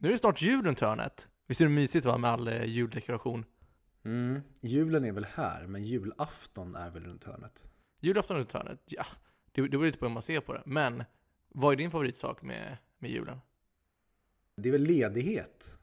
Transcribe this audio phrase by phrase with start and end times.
[0.00, 1.28] Nu är det snart jul runt hörnet.
[1.46, 3.44] Visst är det mysigt va, med all eh, juldekoration?
[4.04, 4.40] Mm.
[4.60, 7.64] Julen är väl här, men julafton är väl runt hörnet?
[8.00, 9.06] Julafton runt hörnet, ja.
[9.52, 10.62] Det, det beror lite på hur man ser på det.
[10.66, 11.04] Men,
[11.48, 13.38] vad är din favoritsak med, med julen?
[14.56, 15.78] Det är väl ledighet.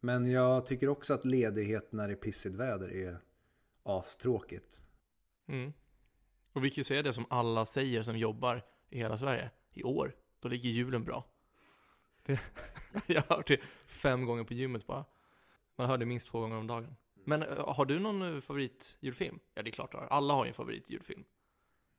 [0.00, 3.18] Men jag tycker också att ledighet när det är pissigt väder är
[3.82, 4.84] astråkigt.
[5.48, 5.72] Mm.
[6.52, 9.50] Och vi kan ju säga det som alla säger som jobbar i hela Sverige.
[9.72, 11.24] I år, då ligger julen bra.
[13.06, 15.04] Jag har hört det fem gånger på gymmet bara.
[15.76, 16.96] Man hör det minst två gånger om dagen.
[17.24, 19.38] Men har du någon favoritjulfilm?
[19.54, 20.06] Ja, det är klart du har.
[20.06, 21.24] Alla har ju en favoritjulfilm.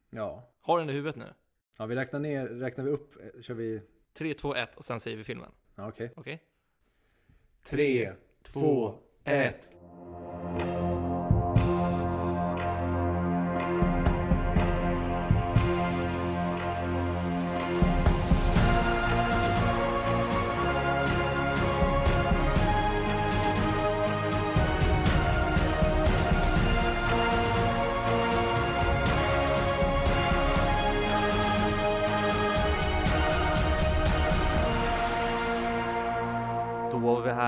[0.10, 0.54] Ja.
[0.62, 1.34] Har du den i huvudet nu?
[1.80, 3.82] Ja, vi räknar ner, räknar vi upp, eh, kör vi...
[4.14, 5.52] 3, 2, 1 och sen säger vi filmen.
[5.76, 5.88] Okej.
[5.88, 6.10] Okay.
[6.16, 6.34] Okej?
[6.34, 6.40] Okay.
[7.64, 9.80] 3, 2, 1.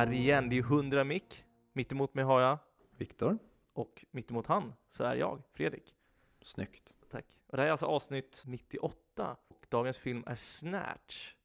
[0.02, 0.50] Här igen.
[0.50, 1.46] Det är 100 mick.
[1.74, 2.58] Mittemot mig har jag
[2.98, 3.38] Viktor.
[3.74, 5.96] Och mittemot han så är jag Fredrik.
[6.42, 6.94] Snyggt.
[7.10, 7.26] Tack.
[7.48, 11.36] Och det här är alltså avsnitt 98 och dagens film är Snatch.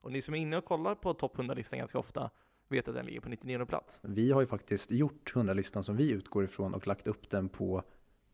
[0.00, 2.30] Och ni som är inne och kollar på topp 100-listan ganska ofta
[2.68, 4.00] vet att den ligger på 99 plats.
[4.02, 7.82] Vi har ju faktiskt gjort 100-listan som vi utgår ifrån och lagt upp den på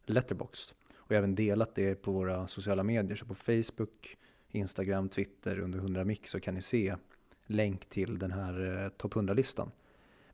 [0.05, 0.72] Letterboxd.
[0.94, 4.16] Och även delat det på våra sociala medier, så på Facebook,
[4.48, 6.97] Instagram, Twitter under 100 mix så kan ni se
[7.46, 9.70] länk till den här eh, topp 100-listan.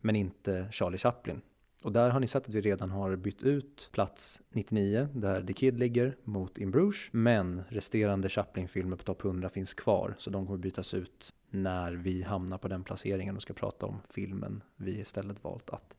[0.01, 1.41] Men inte Charlie Chaplin.
[1.83, 5.53] Och där har ni sett att vi redan har bytt ut plats 99 där The
[5.53, 7.09] Kid ligger mot In Bruges.
[7.11, 12.23] Men resterande Chaplin-filmer på topp 100 finns kvar så de kommer bytas ut när vi
[12.23, 15.97] hamnar på den placeringen och ska prata om filmen vi istället valt att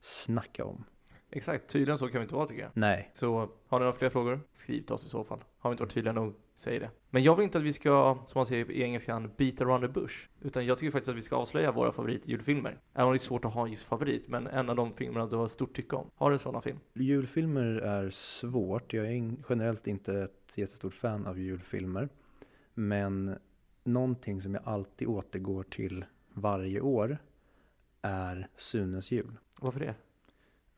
[0.00, 0.84] snacka om.
[1.30, 2.70] Exakt, tydligen så kan vi inte vara tycker jag.
[2.74, 4.40] Nej, Så har ni några fler frågor?
[4.52, 5.44] Skriv till oss i så fall.
[5.58, 6.90] Har vi inte varit tydliga nog, säg det.
[7.10, 9.88] Men jag vill inte att vi ska, som man säger i engelskan, beat around the
[9.88, 10.14] bush.
[10.40, 12.78] Utan jag tycker faktiskt att vi ska avslöja våra favoritjulfilmer.
[12.94, 15.36] Även om det är svårt att ha just favorit, men en av de filmerna du
[15.36, 16.10] har stort tycke om.
[16.14, 16.78] Har du en sådan film?
[16.94, 18.92] julfilmer är svårt.
[18.92, 22.08] Jag är generellt inte ett jättestort fan av julfilmer.
[22.74, 23.38] Men
[23.84, 27.18] någonting som jag alltid återgår till varje år
[28.02, 29.38] är Sunes jul.
[29.60, 29.94] Varför det?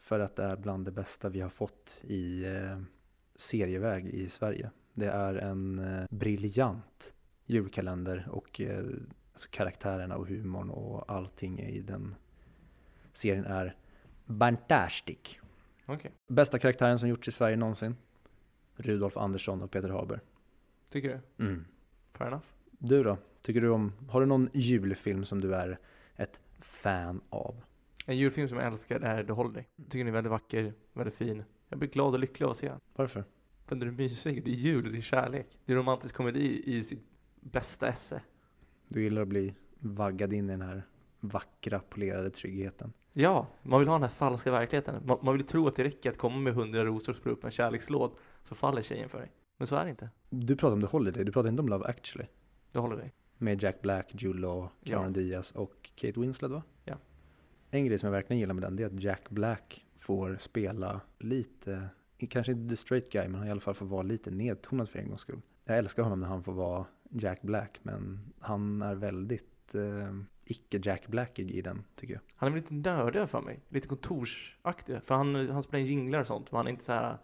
[0.08, 2.78] För att det är bland det bästa vi har fått i eh,
[3.36, 4.70] serieväg i Sverige.
[4.94, 7.14] Det är en eh, briljant
[7.46, 8.84] julkalender och eh,
[9.32, 12.14] alltså karaktärerna och humorn och allting i den
[13.12, 13.76] serien är
[14.38, 15.38] fantastic.
[15.86, 17.96] Okej, Bästa karaktären som gjorts i Sverige någonsin.
[18.76, 20.20] Rudolf Andersson och Peter Haber.
[20.90, 21.44] tycker du?
[21.44, 21.64] Mm.
[22.12, 22.46] Fair enough.
[22.70, 23.19] Du då?
[23.42, 25.78] Tycker du om, har du någon julfilm som du är
[26.16, 27.62] ett fan av?
[28.08, 29.69] En julfilm som jag älskar är The Holiday.
[29.76, 31.44] Jag tycker den är väldigt vacker, väldigt fin.
[31.69, 32.80] Jag blir glad och lycklig av att se den.
[32.96, 33.24] Varför?
[33.66, 35.46] För den är mysig, det är jul, det är kärlek.
[35.64, 37.04] Det är romantisk komedi i sitt
[37.41, 38.22] bästa esse.
[38.88, 40.82] Du gillar att bli vaggad in i den här
[41.20, 42.92] vackra polerade tryggheten.
[43.12, 45.06] Ja, man vill ha den här falska verkligheten.
[45.06, 47.44] Man, man vill tro att det räcker att komma med hundra rosor och språ upp
[47.44, 48.12] en kärlekslåd
[48.44, 49.32] så faller tjejen för dig.
[49.56, 50.10] Men så är det inte.
[50.30, 52.26] Du pratar om The Holiday, du pratar inte om Love actually.
[52.75, 53.14] Håller dig.
[53.38, 56.62] Med Jack Black, Jude Law, Cameron Diaz och Kate Winslet va?
[57.70, 61.00] En grej som jag verkligen gillar med den det är att Jack Black får spela
[61.18, 61.88] lite,
[62.28, 64.98] kanske inte the straight guy, men han i alla fall får vara lite nedtonad för
[64.98, 65.40] en gångs skull.
[65.66, 70.14] Jag älskar honom när han får vara Jack Black, men han är väldigt eh,
[70.44, 72.22] icke Jack Blackig i den tycker jag.
[72.36, 73.60] Han är lite nördig för mig.
[73.68, 75.02] Lite kontorsaktig.
[75.02, 76.52] För han, han spelar in jinglar och sånt.
[76.52, 77.18] Men han är inte så här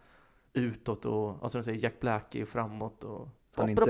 [0.52, 3.28] utåt och, alltså de säger Jack Black är framåt och...
[3.54, 3.82] Han är inte-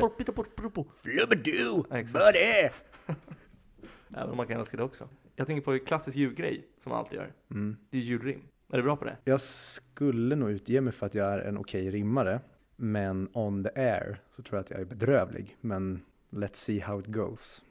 [0.96, 1.82] Flubbadoo,
[2.12, 2.68] buddy!
[4.16, 5.08] Även om man kan älska det också.
[5.36, 7.32] Jag tänker på en klassisk julgrej som man alltid gör.
[7.50, 7.76] Mm.
[7.90, 8.40] Det är julrim.
[8.72, 9.16] Är du bra på det?
[9.24, 12.40] Jag skulle nog utge mig för att jag är en okej rimmare.
[12.76, 15.56] Men on the air så tror jag att jag är bedrövlig.
[15.60, 16.00] Men
[16.30, 17.64] let's see how it goes.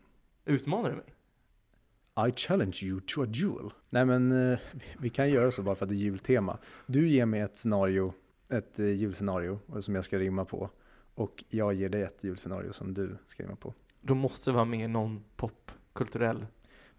[0.46, 1.06] Utmanar du mig?
[2.30, 3.70] I challenge you to a duel.
[3.90, 4.60] Nej men eh,
[5.00, 6.58] vi kan göra så bara för att det är jultema.
[6.86, 8.14] Du ger mig ett scenario,
[8.50, 10.70] ett eh, julscenario som jag ska rimma på.
[11.16, 13.74] Och jag ger dig ett julscenario som du ska rimma på.
[14.02, 16.46] Då måste vara med någon popkulturell.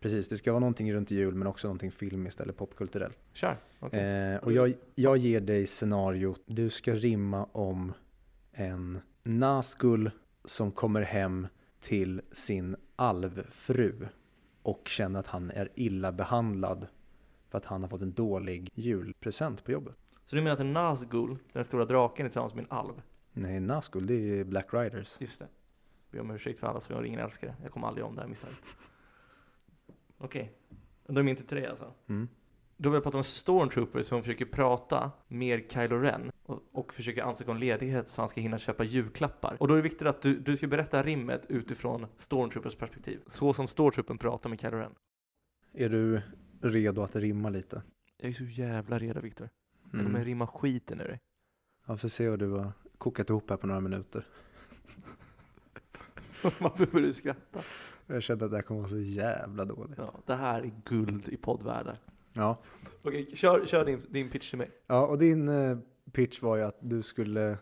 [0.05, 3.19] Precis, det ska vara någonting runt jul men också någonting filmiskt eller popkulturellt.
[3.33, 3.56] Kör!
[3.81, 4.01] Okej.
[4.01, 6.43] Eh, och jag, jag ger dig scenariot.
[6.47, 7.93] Du ska rimma om
[8.53, 10.11] en Nazgul
[10.45, 11.47] som kommer hem
[11.81, 14.09] till sin alvfru
[14.62, 16.87] och känner att han är illa behandlad
[17.50, 19.95] för att han har fått en dålig julpresent på jobbet.
[20.27, 23.03] Så du menar att en Nazgul, den stora draken, är tillsammans med en alv?
[23.33, 25.17] Nej, Nazgul, det är Black Riders.
[25.21, 25.49] Just det.
[26.11, 27.55] Be om ursäkt för alla som jag ingen älskare.
[27.62, 28.59] Jag kommer aldrig om det här misstaget.
[30.25, 30.43] Okej.
[30.43, 31.15] Okay.
[31.15, 31.94] De är inte dig alltså?
[32.09, 32.29] Mm.
[32.76, 36.94] Då vill jag prata om en stormtrooper som försöker prata med Kylo Ren och, och
[36.94, 39.56] försöker ansöka om ledighet så han ska hinna köpa julklappar.
[39.61, 43.21] Och då är det viktigt att du, du ska berätta rimmet utifrån stormtroopers perspektiv.
[43.26, 44.94] Så som stormtroopern pratar med Kylo Ren.
[45.73, 46.23] Är du
[46.62, 47.82] redo att rimma lite?
[48.17, 49.49] Jag är så jävla redo Viktor.
[49.85, 50.06] Jag Mm.
[50.12, 51.21] kommer rimma skiten ur dig.
[51.87, 54.26] Ja, får se vad du har kokat ihop här på några minuter.
[56.43, 57.61] Varför börjar du skratta?
[58.06, 59.99] Jag kände att det här kommer vara så jävla dåligt.
[59.99, 61.99] Ja, det här är guld i poddvärldar.
[62.33, 62.56] Ja,
[63.03, 64.71] Okej, kör, kör din, din pitch till mig.
[64.87, 65.79] ja och din eh,
[66.12, 67.59] pitch var ju att du skulle,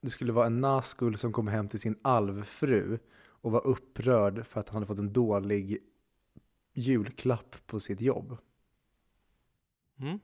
[0.00, 4.60] det skulle vara en Nazgul som kom hem till sin alvfru och var upprörd för
[4.60, 5.78] att han hade fått en dålig
[6.74, 8.36] julklapp på sitt jobb.
[10.00, 10.18] Mm.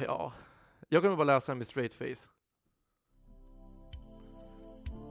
[0.00, 0.32] Ja,
[0.88, 2.28] jag kommer bara läsa den med straight face.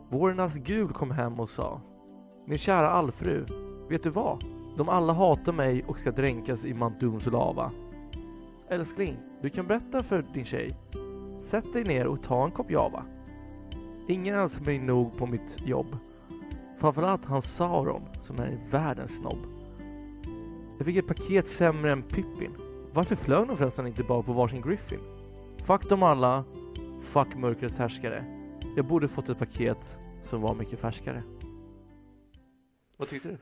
[0.10, 1.82] Vårenas gud kom hem och sa
[2.46, 3.46] Min kära allfru,
[3.90, 4.44] vet du vad?
[4.78, 7.72] De alla hatar mig och ska dränkas i Mantuns lava.
[8.70, 10.72] Älskling, du kan berätta för din tjej.
[11.44, 13.04] Sätt dig ner och ta en kopp java.
[14.08, 15.98] Ingen älskar mig nog på mitt jobb.
[16.78, 19.40] Framförallt han Sauron som är världens snobb.
[20.78, 22.52] Jag fick ett paket sämre än Pippin.
[22.94, 25.00] Varför flög de förresten inte bara på varsin Griffin?
[25.58, 26.44] Fuck dem alla.
[27.02, 28.24] Fuck mörkrets härskare.
[28.78, 31.24] Jag borde fått ett paket som var mycket färskare.
[32.98, 33.38] Vad tyckte du?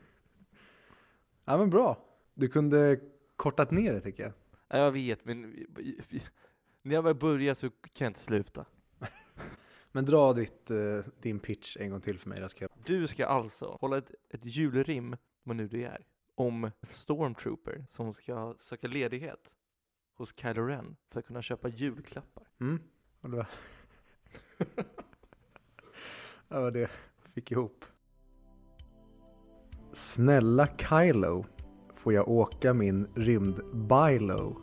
[1.45, 2.05] Ja men bra.
[2.33, 2.99] Du kunde
[3.35, 4.33] kortat ner det tycker jag.
[4.67, 5.41] Ja, jag vet, men
[6.81, 8.65] när jag väl börjar så kan jag inte sluta.
[9.91, 12.41] Men dra ditt, eh, din pitch en gång till för mig.
[12.41, 12.71] då ska jag...
[12.85, 18.55] Du ska alltså hålla ett, ett julrim, vad nu det är, om Stormtrooper som ska
[18.59, 19.55] söka ledighet
[20.13, 22.47] hos Kylo Ren för att kunna köpa julklappar.
[22.59, 22.79] Mm.
[23.21, 23.47] Och det
[26.49, 26.89] ja, det var det jag
[27.33, 27.85] fick ihop.
[29.93, 31.45] Snälla Kylo,
[31.93, 34.49] får jag åka min rymd-Bilo?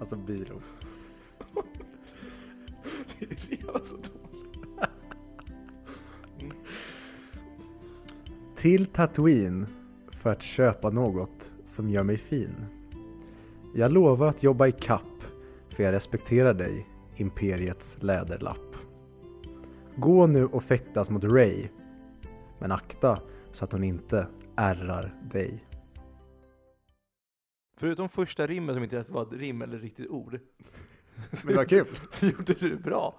[0.00, 0.60] alltså Bilo.
[3.18, 4.90] Det är redan så dåligt.
[8.56, 9.66] Till Tatooine
[10.10, 12.54] för att köpa något som gör mig fin.
[13.74, 15.24] Jag lovar att jobba i kapp
[15.68, 18.73] för jag respekterar dig, Imperiets läderlapp.
[19.96, 21.68] Gå nu och fäktas mot Ray,
[22.58, 23.18] men akta
[23.52, 24.26] så att hon inte
[24.56, 25.64] ärrar dig.
[27.76, 30.32] Förutom första rimmet som inte ens var ett rim eller ett riktigt ord.
[31.44, 31.86] Men det var kul.
[32.10, 33.14] Så gjorde du bra.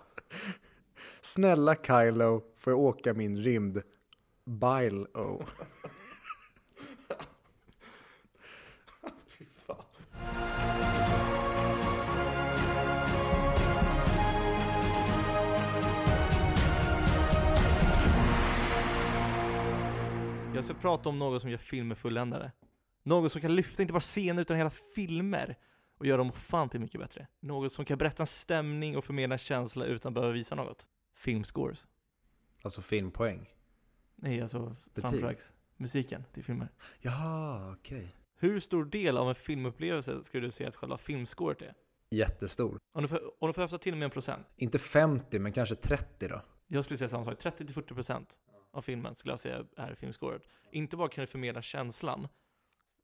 [1.21, 3.81] Snälla Kylo, får jag åka min rymd
[4.45, 5.45] Bilo?
[20.55, 22.51] Jag ska prata om något som gör filmer fulländade.
[23.03, 25.55] Något som kan lyfta inte bara scener utan hela filmer
[25.97, 27.27] och göra dem ofantligt mycket bättre.
[27.39, 30.87] Något som kan berätta en stämning och förmedla en känsla utan att behöva visa något.
[31.15, 31.85] Filmscores.
[32.63, 33.49] Alltså filmpoäng.
[34.15, 35.09] Nej, alltså Betyg.
[35.09, 35.51] soundtracks.
[35.77, 36.67] Musiken till filmer.
[36.99, 38.15] Jaha, okej.
[38.35, 41.73] Hur stor del av en filmupplevelse skulle du säga att själva filmscoret är?
[42.09, 42.79] Jättestor.
[42.93, 44.47] Om du får, om du får höfta till med en procent.
[44.55, 46.41] Inte 50, men kanske 30 då.
[46.67, 47.43] Jag skulle säga samma sak.
[47.43, 48.25] 30-40%
[48.75, 50.41] av filmen skulle jag säga är filmscoret.
[50.71, 52.27] Inte bara kan det förmedla känslan.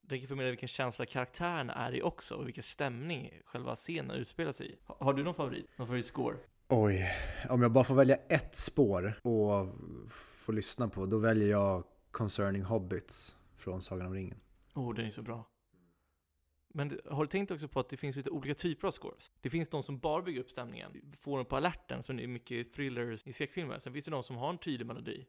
[0.01, 4.51] Det kan förmedla vilken känsla karaktärerna är i också och vilken stämning själva scenen utspelar
[4.51, 4.77] sig i.
[4.85, 5.77] Ha- Har du någon favorit?
[5.77, 6.37] Någon favoritscore?
[6.67, 7.09] Oj,
[7.49, 9.67] om jag bara får välja ett spår och
[10.09, 14.39] få lyssna på, då väljer jag Concerning Hobbits från Sagan om ringen.
[14.75, 15.47] Oh, den är så bra.
[16.73, 19.31] Men har du tänkt också på att det finns lite olika typer av scores?
[19.41, 22.27] Det finns de som bara bygger upp stämningen, får den på alerten, som det är
[22.27, 23.79] mycket thrillers i skräckfilmer.
[23.79, 25.25] Sen finns det de som har en tydlig melodi,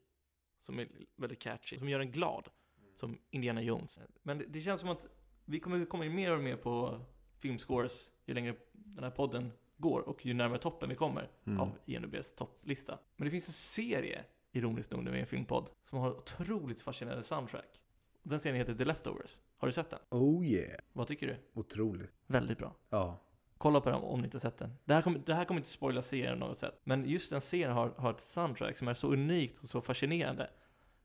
[0.63, 2.49] som är väldigt catchy, som gör en glad,
[2.97, 4.01] som Indiana Jones.
[4.23, 5.07] Men det, det känns som att
[5.45, 7.01] vi kommer komma in mer och mer på
[7.39, 11.61] filmscores ju längre den här podden går och ju närmare toppen vi kommer Mm.
[11.61, 12.99] av INUBs topplista.
[13.17, 17.23] Men det finns en serie, ironiskt nog, nu i en filmpodd, som har otroligt fascinerande
[17.25, 17.81] soundtrack.
[18.23, 19.39] Den serien heter The Leftovers.
[19.57, 19.99] Har du sett den?
[20.11, 21.37] Oh yeah, Vad tycker du?
[21.61, 22.11] otroligt.
[22.27, 22.75] Väldigt bra.
[22.89, 23.19] Ja,
[23.63, 24.77] Kolla på den om ni inte har sett den.
[24.85, 26.81] Det här kommer, det här kommer inte spoila serien på något sätt.
[26.85, 30.51] Men just den serien har, har ett soundtrack som är så unikt och så fascinerande.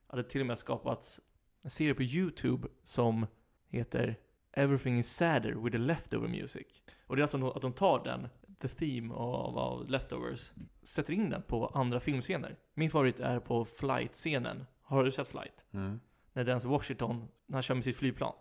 [0.08, 1.20] Att det till och med skapats
[1.62, 3.28] en serie på YouTube som
[3.70, 4.16] heter
[4.52, 6.68] Everything is sadder with the leftover music.
[7.08, 8.28] Och det är alltså att de tar den,
[8.62, 10.52] the theme av, av Leftovers,
[10.84, 12.56] sätter in den på andra filmscener.
[12.74, 14.66] Min favorit är på flight-scenen.
[14.82, 15.66] Har du sett Flight?
[15.74, 16.00] mm.
[16.34, 18.34] När Denzel Washington, när han kör med sitt flygplan.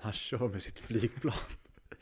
[0.00, 1.34] han kör med sitt flygplan.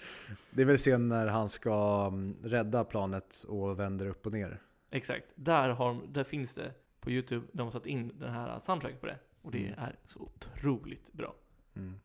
[0.50, 4.62] Det är väl scenen när han ska mm, rädda planet och vänder upp och ner.
[4.90, 5.24] Exakt.
[5.34, 7.46] Där, har, där finns det på YouTube.
[7.52, 9.18] De har satt in den här soundtracket på det.
[9.42, 9.78] Och det Mm.
[9.78, 11.34] är så otroligt bra.
[11.76, 12.00] Mm.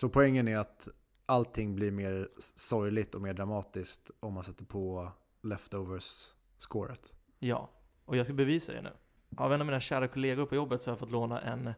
[0.00, 0.88] Så poängen är att
[1.26, 7.12] allting blir mer sorgligt och mer dramatiskt om man sätter på leftovers-scoret.
[7.38, 7.70] Ja,
[8.04, 8.90] och jag ska bevisa det nu.
[9.36, 11.72] Av en av mina kära kollegor på jobbet så har jag fått låna en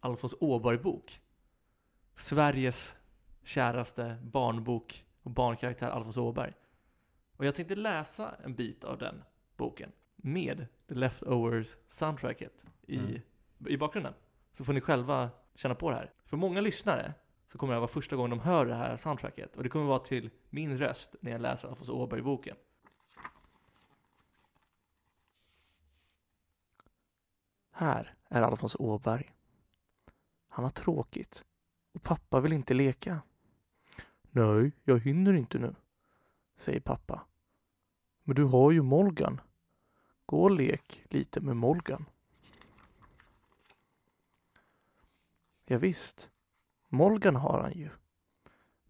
[0.00, 1.20] Alfons Åberg-bok.
[2.16, 2.96] Sveriges
[3.44, 6.52] käraste barnbok och barnkaraktär Alfons Åberg.
[7.36, 9.22] Och jag tänkte läsa en bit av den
[9.56, 13.20] boken med The Leftovers soundtracket i, Mm.
[13.66, 14.14] i bakgrunden.
[14.52, 16.12] Så får ni själva känna på det här.
[16.24, 17.14] För många lyssnare
[17.46, 19.56] så kommer det här vara första gången de hör det här soundtracket.
[19.56, 22.56] Och det kommer vara till min röst när jag läser Alfons Åberg-boken.
[27.70, 29.32] Här är Alfons Åberg.
[30.48, 31.44] Han har tråkigt
[31.94, 33.20] och pappa vill inte leka.
[34.36, 35.74] Nej, jag hinner inte nu,
[36.56, 37.26] säger pappa.
[38.22, 39.40] Men du har ju Molgan.
[40.26, 42.04] Gå och lek lite med Molgan.
[45.64, 46.30] Ja, visst.
[46.88, 47.90] Molgan har han ju.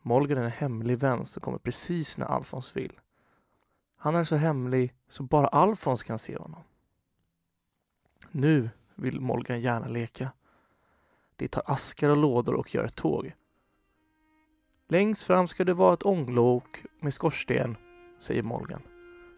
[0.03, 3.01] Molgan är en hemlig vän som kommer precis när Alfons vill.
[3.97, 6.63] Han är så hemlig så bara Alfons kan se honom.
[8.31, 10.33] Nu vill Molgan gärna leka.
[11.37, 13.33] De tar askar och lådor och gör ett tåg.
[14.89, 17.77] Längst fram ska det vara ett ånglok med skorsten,
[18.19, 18.83] säger Morgan.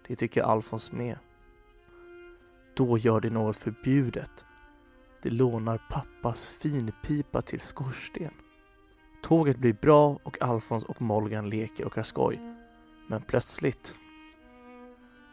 [0.06, 1.18] Det tycker Alfons med.
[2.74, 4.44] Då gör de något förbjudet.
[5.22, 8.30] De lånar pappas finpipa till skorsten.
[9.22, 12.40] Tåget blir bra och Alfons och Morgan leker och har skoj.
[13.06, 13.94] Men plötsligt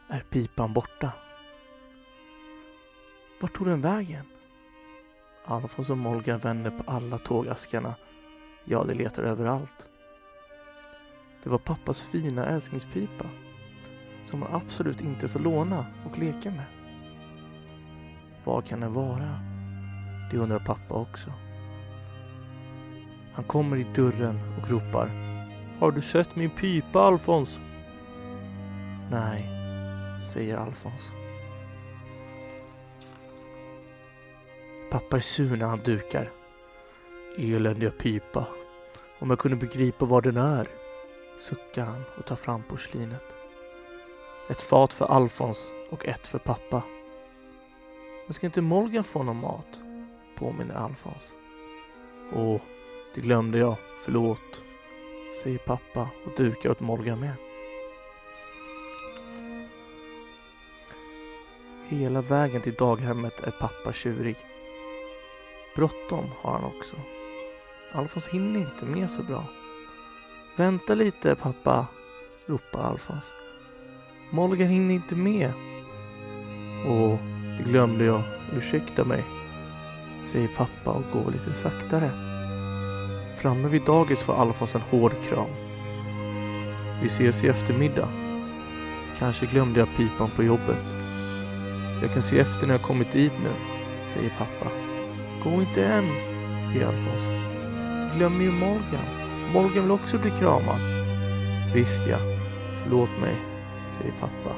[0.08, 1.12] är pipan borta.
[3.40, 4.24] Vart tog den vägen?
[5.44, 7.94] Alfons och Molgan vänder på alla tågaskarna.
[8.64, 9.88] Ja, de letar överallt.
[11.42, 13.24] Det var pappas fina älsklingspipa
[14.26, 16.64] som man absolut inte får låna och leka med.
[18.44, 19.40] Var kan den vara?
[20.30, 21.32] Det undrar pappa också.
[23.32, 25.10] Han kommer i dörren och ropar.
[25.78, 27.60] Har du sett min pipa, Alfons?
[29.10, 29.48] Nej,
[30.32, 31.10] säger Alfons.
[34.90, 36.30] Pappa är sur när han dukar.
[37.38, 38.46] Eländiga pipa.
[39.18, 40.66] Om jag kunde begripa vad den är,
[41.38, 43.24] suckar han och tar fram porslinet.
[44.48, 46.82] Ett fat för Alfons och ett för pappa.
[48.26, 49.80] Men ska inte Molgan få någon mat?
[50.36, 51.34] Påminner Alfons.
[52.34, 52.60] Åh,
[53.14, 53.76] det glömde jag.
[54.04, 54.62] Förlåt,
[55.42, 57.34] säger pappa och dukar åt Molgan med.
[61.88, 64.36] Hela vägen till daghemmet är pappa tjurig.
[65.76, 66.96] Bråttom har han också.
[67.92, 69.44] Alfons hinner inte med så bra.
[70.56, 71.86] Vänta lite pappa,
[72.46, 73.24] ropar Alfons.
[74.30, 75.52] Molgan hinner inte med.
[76.86, 77.18] Åh,
[77.58, 78.22] det glömde jag.
[78.56, 79.24] Ursäkta mig,
[80.22, 82.10] säger pappa och går lite saktare.
[83.36, 85.50] Framme vid dagis får Alfons en hård kram.
[87.02, 88.08] Vi ses i eftermiddag.
[89.18, 90.84] Kanske glömde jag pipan på jobbet.
[92.02, 93.50] Jag kan se efter när jag kommit dit nu,
[94.08, 94.70] säger pappa.
[95.44, 96.08] Gå inte än,
[96.72, 97.24] ber Alfons.
[98.12, 99.15] Du glömmer ju Morgan.
[99.52, 100.80] Morgan vill också bli kramad.
[101.74, 102.18] Visst ja,
[102.82, 103.34] förlåt mig,
[103.98, 104.56] säger pappa.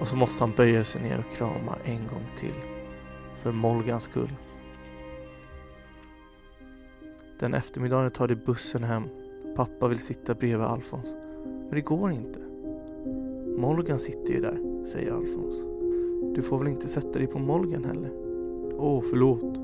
[0.00, 2.54] Och så måste han böja sig ner och krama en gång till.
[3.38, 4.32] För Molgans skull.
[7.38, 9.02] Den eftermiddagen tar de bussen hem.
[9.56, 11.14] Pappa vill sitta bredvid Alfons.
[11.44, 12.38] Men det går inte.
[13.60, 15.64] Morgan sitter ju där, säger Alfons.
[16.34, 18.10] Du får väl inte sätta dig på Morgan heller?
[18.78, 19.58] Åh, oh, förlåt.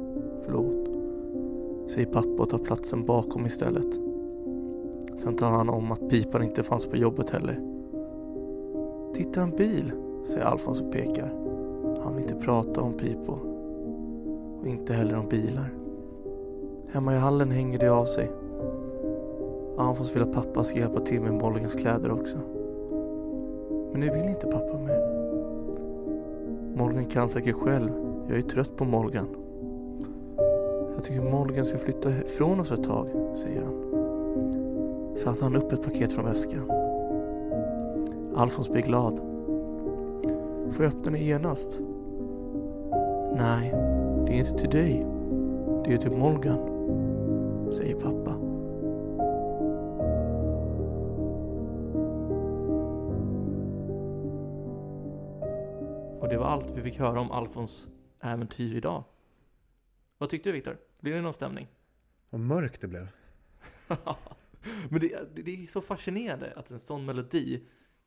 [0.44, 0.88] Förlåt.
[1.90, 4.07] Säger pappa och tar platsen bakom istället.
[5.18, 7.60] Sen tar han om att pipan inte fanns på jobbet heller.
[9.14, 9.92] Titta en bil,
[10.24, 11.32] säger Alfons och pekar.
[12.02, 13.38] Han vill inte prata om pipor.
[14.60, 15.70] Och inte heller om bilar.
[16.88, 18.30] Hemma i hallen hänger det av sig.
[19.78, 22.38] Alfons vill att pappa ska hjälpa till med Mollingans kläder också.
[23.92, 25.18] Men det vill inte pappa mer.
[26.76, 27.90] Morgan kan säkert själv.
[28.28, 29.26] Jag är trött på Morgan.
[30.94, 33.06] Jag tycker Morgan ska flytta ifrån oss ett tag,
[33.36, 33.87] säger han.
[35.18, 36.70] Så tar han upp ett paket från väskan.
[38.36, 39.16] Alfons blir glad.
[40.72, 41.78] Får jag öppna den genast?
[43.36, 43.70] Nej,
[44.26, 45.06] det är inte till dig.
[45.84, 46.58] Det är till Morgan,
[47.72, 48.34] säger pappa.
[56.20, 57.88] Och det var allt vi fick höra om Alfons
[58.20, 59.04] äventyr idag.
[60.18, 60.76] Vad tyckte du Viktor?
[61.00, 61.66] Blev det någon stämning?
[62.30, 63.08] Vad mörkt det blev.
[64.90, 67.62] Men det, det är så fascinerande att en sån melodi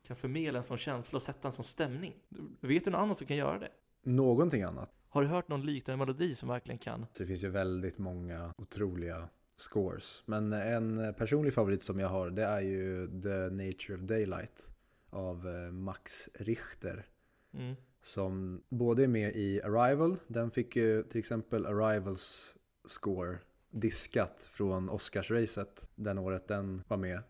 [0.06, 2.14] kan förmedla en sån känsla och sätta en sån stämning.
[2.60, 3.70] Vet du någon annan som kan göra det?
[4.02, 4.90] Någonting annat.
[5.08, 7.06] Har du hört någon liknande melodi som verkligen kan?
[7.18, 10.22] Det finns ju väldigt många otroliga scores.
[10.26, 14.70] Men en personlig favorit som jag har det är ju The Nature of Daylight
[15.10, 17.06] av eh, Max Richter.
[17.54, 17.74] Mm.
[18.02, 23.38] Som både är med i Arrival, den fick ju till exempel Arrivals score
[23.72, 27.22] diskat från Oscarsracet den året den var med.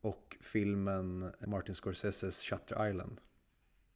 [0.00, 3.20] Och filmen Martin Scorseses Shutter Island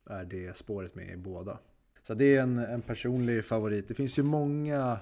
[0.07, 1.59] är det spåret med i båda.
[2.03, 3.89] Så det är en, en personlig favorit.
[3.89, 4.99] Det finns ju många,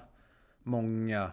[0.63, 1.31] många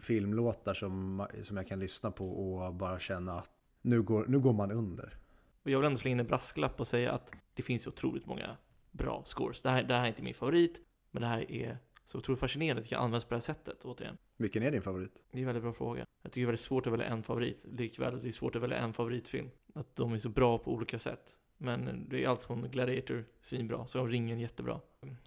[0.00, 3.50] filmlåtar som, som jag kan lyssna på och bara känna att
[3.82, 5.16] nu går, nu går man under.
[5.62, 8.56] Och jag vill ändå slå in en brasklapp och säga att det finns otroligt många
[8.90, 9.62] bra scores.
[9.62, 10.80] Det här, det här är inte min favorit,
[11.10, 13.84] men det här är så otroligt fascinerande att det kan användas på det här sättet,
[13.84, 14.16] återigen.
[14.36, 15.12] Vilken är din favorit?
[15.32, 16.06] Det är en väldigt bra fråga.
[16.22, 18.62] Jag tycker det är väldigt svårt att välja en favorit, likväl det är svårt att
[18.62, 19.50] välja en favoritfilm.
[19.74, 21.38] Att de är så bra på olika sätt.
[21.58, 24.80] Men det är allt från Gladiator, svinbra, så Ringen jättebra.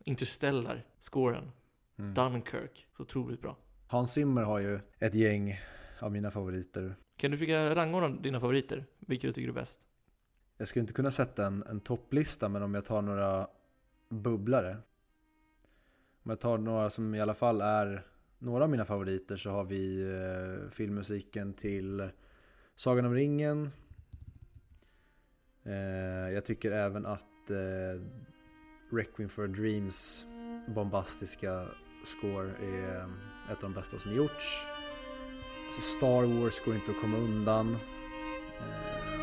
[0.04, 1.52] Interstellar, scoren,
[2.00, 2.14] Mm.
[2.14, 3.58] Dunkirk, så otroligt bra.
[3.88, 5.60] Hans Zimmer har ju ett gäng
[6.00, 6.96] av mina favoriter.
[7.18, 8.86] Kan du försöka rangordna dina favoriter?
[9.00, 9.80] Vilka du tycker är bäst?
[10.58, 13.48] Jag skulle inte kunna sätta en, en topplista, men om jag tar några
[14.10, 14.78] bubblare.
[16.28, 18.04] Om jag tar några som i alla fall är
[18.40, 22.10] några av mina favoriter så har vi eh, filmmusiken till
[22.76, 23.70] Sagan om ringen.
[25.64, 28.02] Eh, jag tycker även att eh,
[28.92, 30.26] Requiem for a Dreams
[30.68, 31.68] bombastiska
[32.06, 33.04] score är
[33.52, 34.66] ett av de bästa som gjorts.
[35.66, 37.78] Alltså Star Wars går inte att komma undan.
[38.60, 39.14] Eh,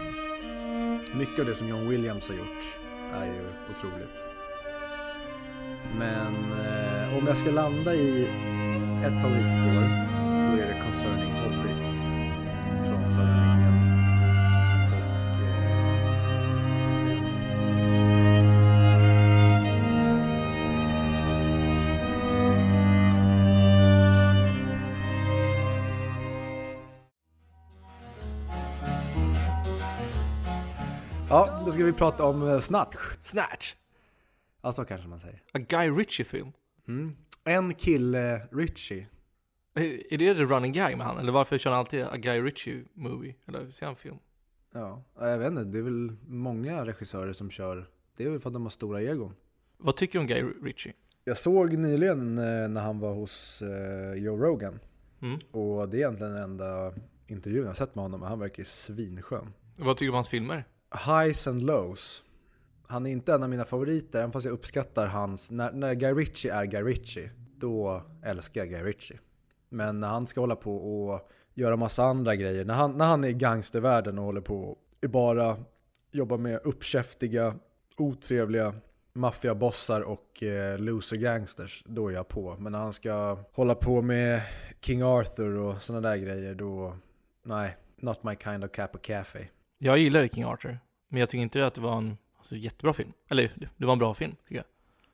[1.17, 2.79] mycket av det som John Williams har gjort
[3.13, 4.29] är ju otroligt.
[5.99, 6.74] Men eh,
[7.19, 8.25] om jag ska landa i
[9.05, 10.05] ett favoritspår
[10.51, 12.05] då är det Concerning Hobbits
[12.87, 13.75] från Sagan om ringen.
[14.93, 15.31] Och,
[31.31, 32.97] Ja, då ska vi prata om eh, Snatch.
[33.23, 33.75] Snatch!
[34.63, 35.43] Ja, så kanske man säger.
[35.53, 36.53] A Guy Ritchie-film.
[36.89, 37.17] Mm.
[37.45, 39.07] En kille, Richie.
[39.75, 41.19] Är är det the running guy med han?
[41.19, 43.35] Eller varför kör han alltid A Guy Ritchie-movie?
[43.47, 44.17] Eller ser han film?
[44.73, 45.65] Ja, jag vet inte.
[45.65, 47.89] Det är väl många regissörer som kör.
[48.17, 49.35] Det är väl för att de har stora egon.
[49.77, 50.93] Vad tycker du om Guy Ritchie?
[51.25, 54.79] Jag såg nyligen eh, när han var hos eh, Joe Rogan.
[55.23, 55.39] Mm.
[55.51, 56.93] Och det är egentligen den enda
[57.27, 58.23] intervjun jag sett med honom.
[58.23, 59.53] Han verkar svinskön.
[59.77, 60.65] Vad tycker du om hans filmer?
[61.07, 62.23] Highs and lows.
[62.87, 65.51] Han är inte en av mina favoriter, även fast jag uppskattar hans...
[65.51, 69.19] När, när Guy Ritchie är Guy Ritchie, då älskar jag Guy Ritchie.
[69.69, 73.25] Men när han ska hålla på och göra massa andra grejer, när han, när han
[73.25, 75.57] är i gangstervärlden och håller på och bara
[76.11, 77.55] jobbar med uppkäftiga,
[77.97, 78.75] otrevliga
[79.13, 82.57] maffiabossar och eh, loser gangsters, då är jag på.
[82.59, 84.41] Men när han ska hålla på med
[84.81, 86.97] King Arthur och sådana där grejer, då...
[87.43, 89.49] Nej, not my kind of cap of cafe.
[89.79, 93.13] Jag gillade King Arthur, men jag tycker inte att det var en alltså, jättebra film.
[93.29, 94.65] Eller det var en bra film, tycker jag.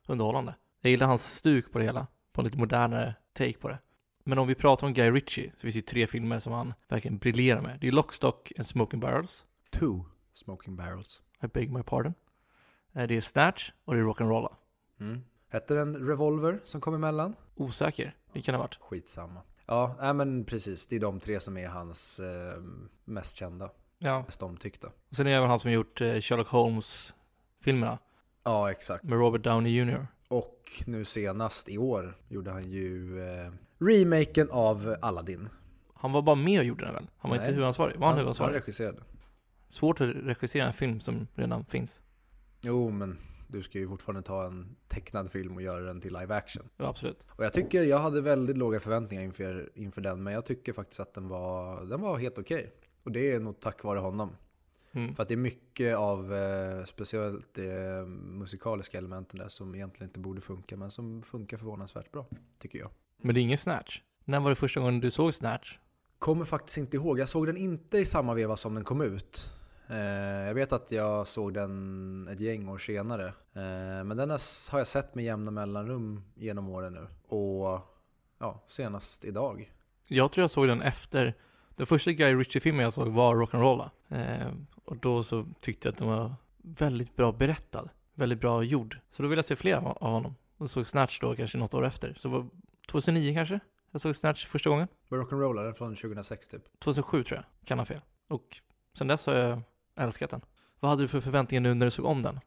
[0.06, 0.54] Underhållande.
[0.80, 3.78] Jag gillar hans stuk på det hela, på en lite modernare take på det.
[4.24, 6.74] Men om vi pratar om Guy Ritchie, så finns det ju tre filmer som han
[6.88, 7.78] verkligen briljerar med.
[7.80, 11.22] Det är Lockstock and Smoking Barrels, Two smoking barrels.
[11.42, 12.14] I beg my pardon.
[12.92, 14.54] Eh, Det är Snatch och det är Rock'n'Rolla.
[15.00, 15.20] Mm.
[15.48, 17.34] Hette den Revolver som kom emellan?
[17.56, 18.78] Osäker, det kan det ha varit.
[18.80, 19.40] Skitsamma.
[19.66, 20.86] Ja, nej men precis.
[20.86, 22.62] Det är de tre som är hans eh,
[23.04, 24.22] mest kända, Ja.
[24.26, 24.86] mest omtyckta.
[25.10, 26.48] Och sen är det även han som gjort eh, Sherlock
[27.60, 27.98] Holmes-filmerna
[28.44, 29.04] Ja, exakt.
[29.04, 30.06] med Robert Downey Jr.
[30.28, 35.48] Och nu senast i år gjorde han ju eh, remaken av Aladdin.
[35.94, 37.06] Han var bara med och gjorde den väl?
[37.18, 37.44] Han var Nej.
[37.44, 37.96] inte huvudansvarig?
[37.96, 38.54] Var han, han huvudansvarig?
[38.54, 38.98] regisserade.
[39.68, 42.00] Svårt att regissera en film som redan finns.
[42.62, 43.18] Jo, men
[43.48, 46.68] du ska ju fortfarande ta en tecknad film och göra den till live action.
[46.76, 47.26] Ja, absolut.
[47.28, 51.00] Och jag tycker, jag hade väldigt låga förväntningar inför, inför den, men jag tycker faktiskt
[51.00, 52.72] att den var, den var helt okej.
[53.02, 54.36] Och det är nog tack vare honom.
[54.92, 55.14] Mm.
[55.14, 60.20] För att det är mycket av eh, speciellt det musikaliska elementen där som egentligen inte
[60.20, 62.26] borde funka, men som funkar förvånansvärt bra,
[62.58, 62.90] tycker jag.
[63.16, 64.00] Men det är ingen Snatch.
[64.24, 65.78] När var det första gången du såg Snatch?
[66.18, 69.52] Kommer faktiskt inte ihåg, jag såg den inte i samma veva som den kom ut.
[69.90, 69.96] Eh,
[70.46, 73.26] jag vet att jag såg den ett gäng år senare.
[73.52, 77.06] Eh, men den har har jag sett med jämna mellanrum genom åren nu.
[77.36, 77.80] Och
[78.38, 79.72] ja, senast idag.
[80.06, 81.34] Jag tror jag såg den efter,
[81.76, 83.90] den första Guy Ritchie-filmen jag såg var Rock'n'Rolla.
[84.08, 84.52] Eh,
[84.90, 87.88] och då så tyckte jag att den var väldigt bra berättad.
[88.14, 88.98] Väldigt bra gjord.
[89.10, 90.34] Så då ville jag se fler av honom.
[90.56, 92.14] Och såg Snatch då kanske något år efter.
[92.18, 92.46] Så det var
[92.88, 93.60] 2009 kanske?
[93.90, 94.88] Jag såg Snatch första gången.
[95.08, 96.62] Var Rock'n'Roll den från 2006 typ?
[96.78, 98.00] 2007 tror jag, kan ha fel.
[98.28, 98.56] Och
[98.98, 99.62] sen dess har jag
[99.96, 100.40] älskat den.
[100.80, 102.40] Vad hade du för förväntningar nu när du såg om den?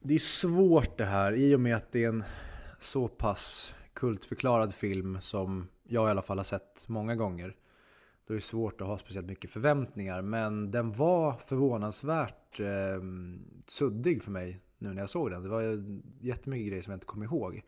[0.00, 2.24] Det är svårt det här i och med att det är en
[2.80, 7.54] så pass kultförklarad film som jag i alla fall har sett många gånger.
[8.26, 10.22] Då är det svårt att ha speciellt mycket förväntningar.
[10.22, 13.02] Men den var förvånansvärt eh,
[13.66, 15.42] suddig för mig nu när jag såg den.
[15.42, 15.84] Det var
[16.20, 17.62] jättemycket grejer som jag inte kom ihåg.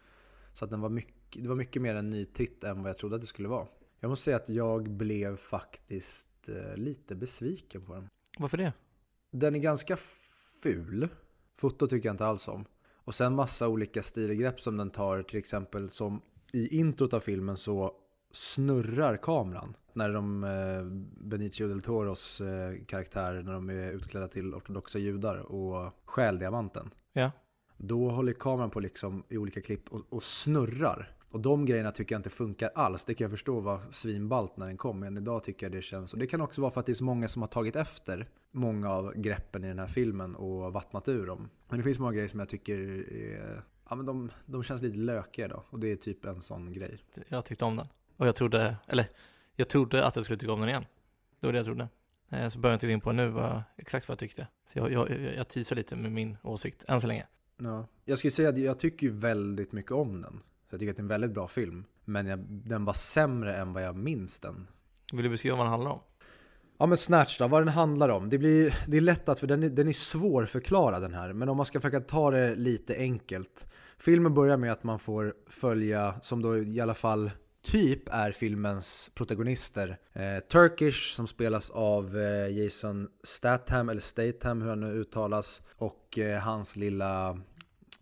[0.52, 2.98] Så att den var mycket, det var mycket mer en ny titt än vad jag
[2.98, 3.66] trodde att det skulle vara.
[4.00, 8.08] Jag måste säga att jag blev faktiskt eh, lite besviken på den.
[8.38, 8.72] Varför det?
[9.30, 9.96] Den är ganska
[10.62, 11.08] ful.
[11.56, 12.64] Foto tycker jag inte alls om.
[12.94, 15.22] Och sen massa olika stilgrepp som den tar.
[15.22, 16.20] Till exempel som
[16.52, 17.94] i introt av filmen så
[18.30, 19.76] snurrar kameran.
[19.92, 20.84] När de, eh,
[21.24, 26.90] Benicio del Toros eh, karaktärer, när de är utklädda till ortodoxa judar och stjäl diamanten.
[27.12, 27.30] Ja.
[27.76, 31.16] Då håller kameran på liksom i olika klipp och, och snurrar.
[31.30, 33.04] Och de grejerna tycker jag inte funkar alls.
[33.04, 35.00] Det kan jag förstå var svinbalt när den kom.
[35.00, 36.12] Men idag tycker jag det känns...
[36.12, 38.28] Och det kan också vara för att det är så många som har tagit efter
[38.50, 41.48] många av greppen i den här filmen och vattnat ur dem.
[41.68, 42.78] Men det finns många grejer som jag tycker
[43.12, 43.62] är...
[43.88, 45.64] Ja men de, de känns lite lökiga då.
[45.70, 46.98] Och det är typ en sån grej.
[47.28, 47.86] Jag tyckte om den.
[48.16, 49.06] Och jag trodde, eller
[49.54, 50.84] jag trodde att jag skulle tycka om den igen.
[51.40, 51.88] Det var det jag trodde.
[52.30, 54.46] Eh, så börjar jag inte gå in på nu vad, exakt vad jag tyckte.
[54.72, 57.26] Så jag, jag, jag teasar lite med min åsikt, än så länge.
[57.58, 57.86] Ja.
[58.04, 60.40] Jag skulle säga att jag tycker väldigt mycket om den.
[60.70, 61.84] Jag tycker att det är en väldigt bra film.
[62.04, 64.68] Men jag, den var sämre än vad jag minns den.
[65.12, 66.00] Vill du beskriva vad den handlar om?
[66.78, 68.30] Ja men Snatch då, vad den handlar om.
[68.30, 71.32] Det, blir, det är lätt att, för den är, den är svårförklarad den här.
[71.32, 73.72] Men om man ska försöka ta det lite enkelt.
[73.98, 77.30] Filmen börjar med att man får följa, som då i alla fall
[77.66, 79.98] typ är filmens protagonister.
[80.12, 85.62] Eh, Turkish som spelas av eh, Jason Statham, eller Statham hur han nu uttalas.
[85.76, 87.30] Och eh, hans lilla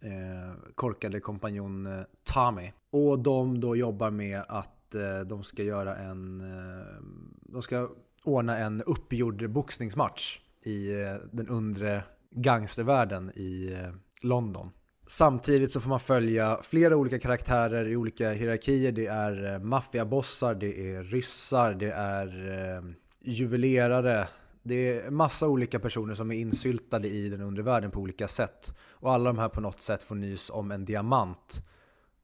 [0.02, 2.72] eh, korkade kompanjon eh, Tommy.
[2.90, 6.40] Och de då jobbar med att eh, de ska göra en...
[6.40, 7.02] Eh,
[7.40, 7.90] de ska
[8.24, 14.70] ordna en uppgjord boxningsmatch i eh, den undre gangstervärlden i eh, London.
[15.06, 18.92] Samtidigt så får man följa flera olika karaktärer i olika hierarkier.
[18.92, 22.26] Det är eh, maffiabossar, det är ryssar, det är
[22.76, 22.84] eh,
[23.20, 24.28] juvelerare.
[24.62, 28.74] Det är massa olika personer som är insyltade i den undre världen på olika sätt.
[28.80, 31.62] Och alla de här på något sätt får nys om en diamant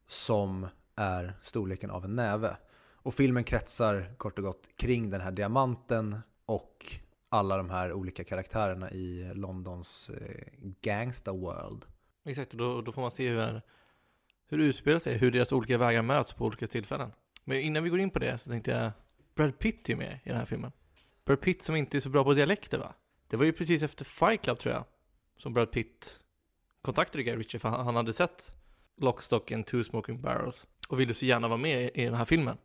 [0.09, 0.67] som
[0.97, 2.57] är storleken av en näve.
[3.03, 6.87] Och filmen kretsar kort och gott kring den här diamanten och
[7.29, 10.47] alla de här olika karaktärerna i Londons eh,
[10.81, 11.85] gangsta world.
[12.25, 13.63] Exakt, och då, då får man se hur,
[14.49, 17.13] hur det utspelar sig, hur deras olika vägar möts på olika tillfällen.
[17.45, 18.93] Men innan vi går in på det så tänkte jag,
[19.35, 20.73] Brad Pitt är med i den här filmen.
[21.25, 22.95] Brad Pitt som inte är så bra på dialekter va?
[23.29, 24.85] Det var ju precis efter Fight Club tror jag,
[25.37, 26.21] som Brad Pitt
[26.83, 28.53] kontaktade Guy Ritchie för han hade sett
[28.97, 32.57] Lockstock and Two Smoking Barrels och ville så gärna vara med i den här filmen.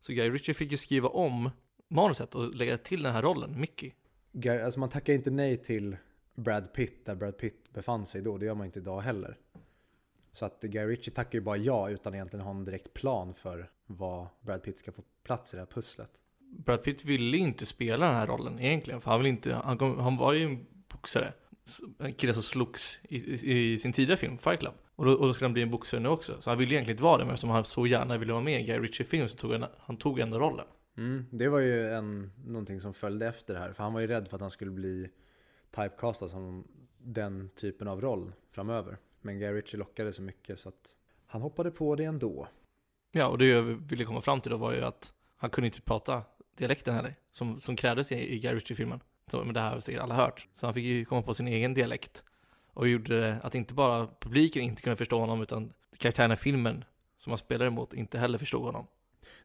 [0.00, 1.50] Så Guy Ritchie fick ju skriva om
[1.90, 3.92] manuset och lägga till den här rollen, Mickey.
[4.32, 5.96] Guy, Alltså man tackar inte nej till
[6.34, 8.38] Brad Pitt där Brad Pitt befann sig då.
[8.38, 9.36] Det gör man inte idag heller.
[10.32, 13.70] Så att Guy Ritchie tackar ju bara ja utan egentligen ha en direkt plan för
[13.86, 16.10] vad Brad Pitt ska få plats i det här pusslet.
[16.38, 19.00] Brad Pitt ville inte spela den här rollen egentligen.
[19.00, 21.32] För han, vill inte, han, kom, han var ju en boxare.
[21.98, 24.74] En kille som slogs i, i, i sin tidigare film, Fight Club.
[24.96, 26.40] Och då, och då skulle han bli en boxare nu också.
[26.40, 28.60] Så han ville egentligen inte vara det, men eftersom han så gärna ville vara med
[28.60, 30.66] i Guy Ritchie-film så tog han, han tog ändå rollen.
[30.96, 33.72] Mm, det var ju en, någonting som följde efter det här.
[33.72, 35.08] För han var ju rädd för att han skulle bli
[35.76, 36.64] typecastad som
[36.98, 38.98] den typen av roll framöver.
[39.20, 42.48] Men Guy Ritchie lockade så mycket så att han hoppade på det ändå.
[43.12, 45.82] Ja, och det jag ville komma fram till då var ju att han kunde inte
[45.82, 46.22] prata
[46.56, 49.00] dialekten heller, som, som krävdes i, i Guy Ritchie-filmen.
[49.32, 50.48] Men det här har säkert alla hört.
[50.52, 52.24] Så han fick ju komma på sin egen dialekt.
[52.66, 56.84] Och gjorde att inte bara publiken inte kunde förstå honom, utan karaktärerna i filmen
[57.18, 58.86] som han spelade emot inte heller förstod honom.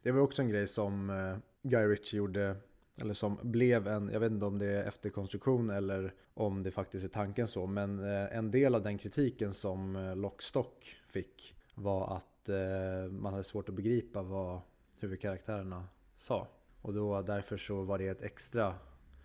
[0.02, 2.56] Det var också en grej som eh, Guy Ritchie gjorde
[3.00, 7.04] eller som blev en, jag vet inte om det är efterkonstruktion eller om det faktiskt
[7.04, 12.16] är tanken så, men eh, en del av den kritiken som eh, Lockstock fick var
[12.16, 14.60] att eh, man hade svårt att begripa vad
[15.00, 16.48] huvudkaraktärerna sa.
[16.82, 18.74] Och då därför så var det ett extra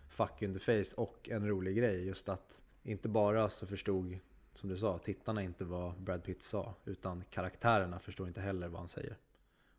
[0.10, 2.06] fuck in the face och en rolig grej.
[2.06, 4.17] Just att inte bara så förstod,
[4.54, 8.80] som du sa, tittarna inte vad Brad Pitt sa, utan karaktärerna förstod inte heller vad
[8.80, 9.17] han säger.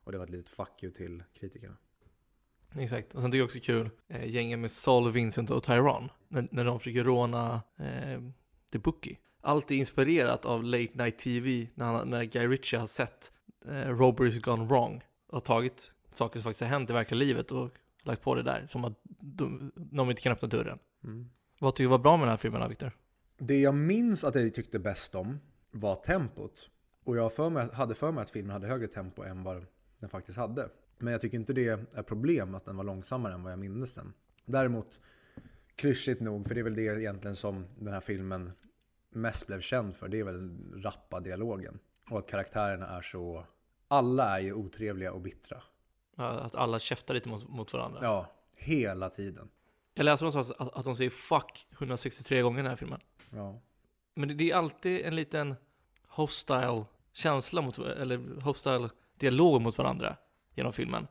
[0.04, 1.76] Och det var ett litet fuck you till kritikerna.
[2.74, 6.48] Exakt, och sen tycker jag också kul, eh, gängen med Saul, Vincent och Tyrone, när,
[6.50, 8.20] när de försöker råna eh,
[8.72, 9.16] The Bookie.
[9.40, 13.32] Allt är inspirerat av Late Night TV, när, han, när Guy Ritchie har sett
[13.68, 17.70] eh, Robberies Gone Wrong och tagit saker som faktiskt har hänt i verkliga livet och
[18.02, 20.78] lagt på det där, som att de, de inte kan öppna dörren.
[21.04, 21.30] Mm.
[21.58, 22.92] Vad tycker du var bra med den här filmen, Victor?
[23.38, 25.38] Det jag minns att jag tyckte bäst om
[25.70, 26.70] var tempot.
[27.04, 29.66] Och jag för mig, hade för mig att filmen hade högre tempo än vad
[29.98, 30.68] den faktiskt hade.
[30.98, 33.94] Men jag tycker inte det är problem att den var långsammare än vad jag minns
[33.94, 34.12] den.
[34.44, 35.00] Däremot,
[35.76, 38.52] klyschigt nog, för det är väl det egentligen som den här filmen
[39.10, 41.78] mest blev känd för, det är väl den rappa dialogen.
[42.10, 43.46] Och att karaktärerna är så,
[43.88, 45.62] alla är ju otrevliga och bittra.
[46.16, 48.00] Ja, Att alla käftar lite mot, mot varandra.
[48.02, 49.48] Ja, hela tiden.
[49.94, 53.00] Jag läste någonstans att, att de säger 'fuck' 163 gånger i den här filmen.
[53.30, 53.60] Ja.
[54.14, 55.54] Men det, det är alltid en liten
[56.06, 60.16] hostile känsla mot, eller hostile dialog mot varandra
[60.56, 61.06] genom filmen.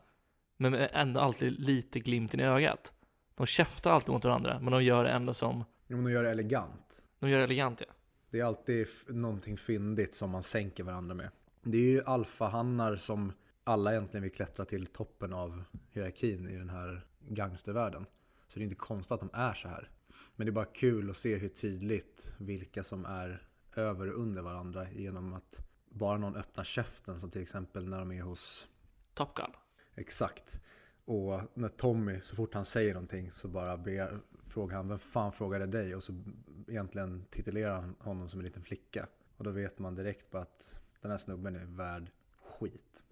[0.56, 2.92] Men ändå alltid lite glimten i ögat.
[3.34, 6.22] De käftar alltid mot varandra, men de gör det ändå som, Jo, men de gör
[6.22, 7.02] det elegant.
[7.18, 7.92] de gör det elegant ja.
[8.30, 11.30] Det är alltid någonting fyndigt som man sänker varandra med.
[11.62, 13.32] Det är ju alfahannar som
[13.64, 18.06] alla egentligen vill klättra till toppen av hierarkin i den här gangstervärlden.
[18.48, 19.90] Så det är inte konstigt att de är så här.
[20.36, 23.42] Men det är bara kul att se hur tydligt vilka som är
[23.76, 28.12] över och under varandra genom att bara någon öppnar käften som till exempel när de
[28.12, 28.68] är hos
[29.16, 29.50] Top Gun.
[29.94, 30.60] Exakt.
[31.04, 35.32] Och när Tommy, så fort han säger någonting så bara ber, frågar han vem fan
[35.32, 35.94] frågade dig?
[35.94, 36.22] Och så
[36.68, 39.06] egentligen titulerar han honom som en liten flicka.
[39.36, 42.10] Och då vet man direkt på att den här snubben är värd
[42.58, 43.04] skit.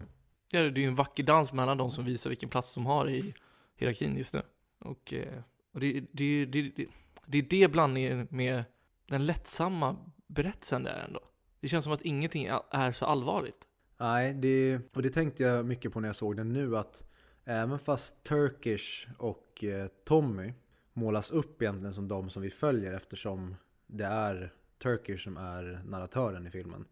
[0.51, 3.09] Ja, det är ju en vacker dans mellan de som visar vilken plats de har
[3.09, 3.33] i
[3.75, 4.41] hierarkin just nu.
[4.79, 5.41] Och, eh,
[5.71, 6.87] och det, det, det, det,
[7.25, 8.63] det är det blandningen med
[9.07, 11.19] den lättsamma berättelsen där ändå.
[11.59, 13.67] Det känns som att ingenting är- är så allvarligt.
[13.97, 17.03] Nej, det, och det tänkte jag mycket på när jag såg den nu att
[17.45, 20.53] även fast Turkish och eh, Tommy
[20.93, 23.55] målas upp egentligen som de som vi följer eftersom
[23.87, 26.85] det är Turkish som är narratören i filmen.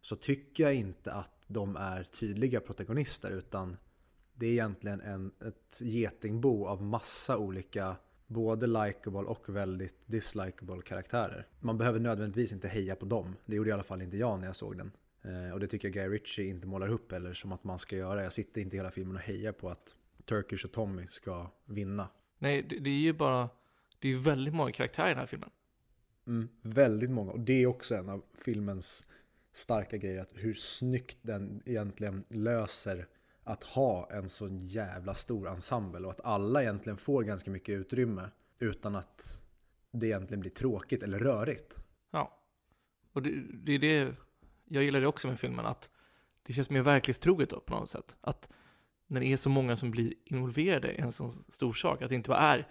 [0.00, 3.76] Så tycker jag inte att de är tydliga protagonister utan
[4.34, 11.46] det är egentligen en, ett getingbo av massa olika både likable och väldigt dislikable karaktärer.
[11.60, 13.36] Man behöver nödvändigtvis inte heja på dem.
[13.46, 14.92] Det gjorde i alla fall inte jag när jag såg den.
[15.22, 17.96] Eh, och det tycker jag Guy Ritchie inte målar upp heller som att man ska
[17.96, 18.22] göra.
[18.22, 22.08] Jag sitter inte hela filmen och hejar på att Turkish och Tommy ska vinna.
[22.38, 23.48] Nej, det, det är ju bara,
[23.98, 25.50] det är ju väldigt många karaktärer i den här filmen.
[26.26, 27.32] Mm, väldigt många.
[27.32, 29.06] Och det är också en av filmens
[29.52, 30.22] starka grejer.
[30.22, 33.06] Att hur snyggt den egentligen löser
[33.44, 36.06] att ha en så jävla stor ensemble.
[36.06, 38.30] Och att alla egentligen får ganska mycket utrymme.
[38.60, 39.42] Utan att
[39.92, 41.78] det egentligen blir tråkigt eller rörigt.
[42.10, 42.38] Ja.
[43.12, 44.14] Och det, det är det,
[44.72, 45.90] jag gillar det också med filmen, att
[46.42, 48.16] det känns mer verklighetstroget då på något sätt.
[48.20, 48.48] Att
[49.06, 52.14] när det är så många som blir involverade i en sån stor sak, att det
[52.14, 52.68] inte bara är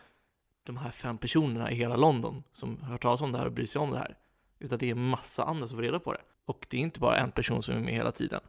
[0.63, 3.65] de här fem personerna i hela London som hört talas om det här och bryr
[3.65, 4.17] sig om det här.
[4.59, 6.21] Utan det är massa andra som får reda på det.
[6.45, 8.41] Och det är inte bara en person som är med hela tiden.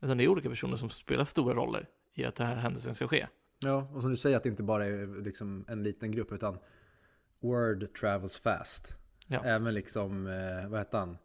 [0.00, 3.08] Utan det är olika personer som spelar stora roller i att det här händelsen ska
[3.08, 3.26] ske.
[3.58, 6.58] Ja, och som du säger att det inte bara är liksom en liten grupp utan
[7.40, 8.94] word travels fast.
[9.26, 9.44] Ja.
[9.44, 11.18] Även liksom, eh, vad heter han?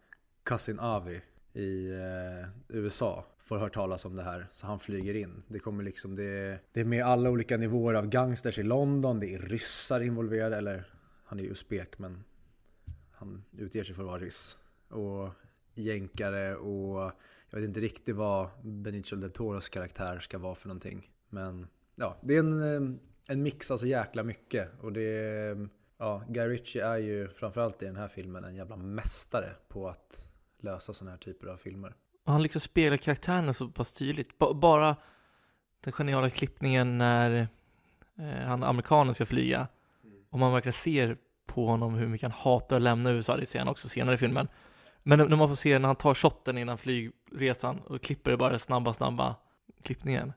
[0.43, 1.21] Cousin Avi
[1.53, 4.47] i eh, USA får höra talas om det här.
[4.53, 5.43] Så han flyger in.
[5.47, 9.19] Det kommer liksom, det, det är med alla olika nivåer av gangsters i London.
[9.19, 10.87] Det är ryssar involverade, eller
[11.23, 12.23] han är ju usbek men
[13.11, 14.57] han utger sig för att vara ryss.
[14.89, 15.29] Och
[15.73, 17.11] jänkare och
[17.49, 21.11] jag vet inte riktigt vad Benicio del Toros karaktär ska vara för någonting.
[21.29, 24.69] Men ja, det är en, eh, en mix av så jäkla mycket.
[24.81, 28.75] Och det är, ja, Guy Ritchie är ju framförallt i den här filmen en jävla
[28.75, 30.32] mästare på att
[30.63, 31.93] lösa sådana här typer av filmer.
[32.25, 34.37] Och han liksom speglar karaktärerna så pass tydligt.
[34.37, 34.95] Ba- bara
[35.83, 37.47] den geniala klippningen när
[38.17, 39.67] eh, han amerikanen ska flyga.
[40.29, 43.37] Och man verkligen ser på honom hur mycket han hatar att lämna USA.
[43.37, 44.47] Det ser han också senare i filmen.
[45.03, 48.59] Men när man får se när han tar shotten innan flygresan och klipper det bara
[48.59, 49.35] snabba, snabba
[49.81, 50.33] klippningen.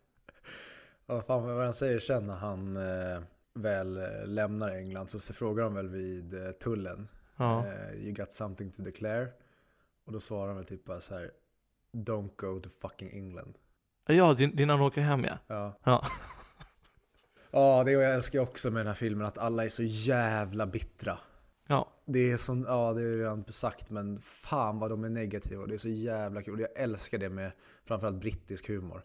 [1.07, 3.23] Ja, fan vad han säger sen när han eh,
[3.55, 7.09] väl eh, lämnar England så, frågar de väl vid eh, tullen.
[7.37, 7.67] Ja.
[7.67, 9.29] Eh, you got something to declare?
[10.07, 11.31] Och då svarar han väl typ bara så här.
[11.93, 13.59] Don't go to fucking England.
[14.07, 15.39] Ja, det det är när han åker hem ja.
[15.47, 15.79] Ja.
[15.85, 16.05] Ja.
[17.51, 20.67] Ja, det jag älskar jag också med den här filmen att alla är så jävla
[20.67, 21.19] bittra.
[21.67, 21.93] Ja.
[22.05, 25.69] Det är sån, ja det är redan sagt men fan vad de är negativa och
[25.69, 26.61] det är så jävla kul.
[26.61, 27.53] Jag älskar det med
[27.85, 29.03] framförallt brittisk humor.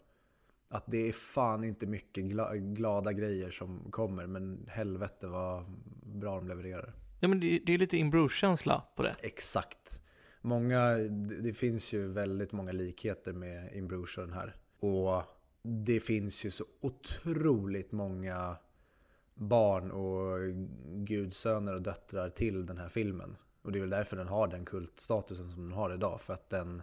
[0.68, 5.64] Att det är fan inte mycket gla, glada grejer som kommer men helvete vad
[6.02, 6.94] bra de levererar.
[7.20, 9.14] Ja men det, det är lite In Bruce-känsla på det.
[9.20, 10.00] Exakt.
[10.44, 10.94] Många,
[11.42, 14.56] det finns ju väldigt många likheter med In och den här.
[14.80, 15.22] Och
[15.62, 18.56] det finns ju så otroligt många
[19.34, 20.38] barn och
[21.06, 23.36] gudsöner och döttrar till den här filmen.
[23.62, 26.20] Och det är väl därför den har den kultstatusen som den har idag.
[26.20, 26.82] För att den,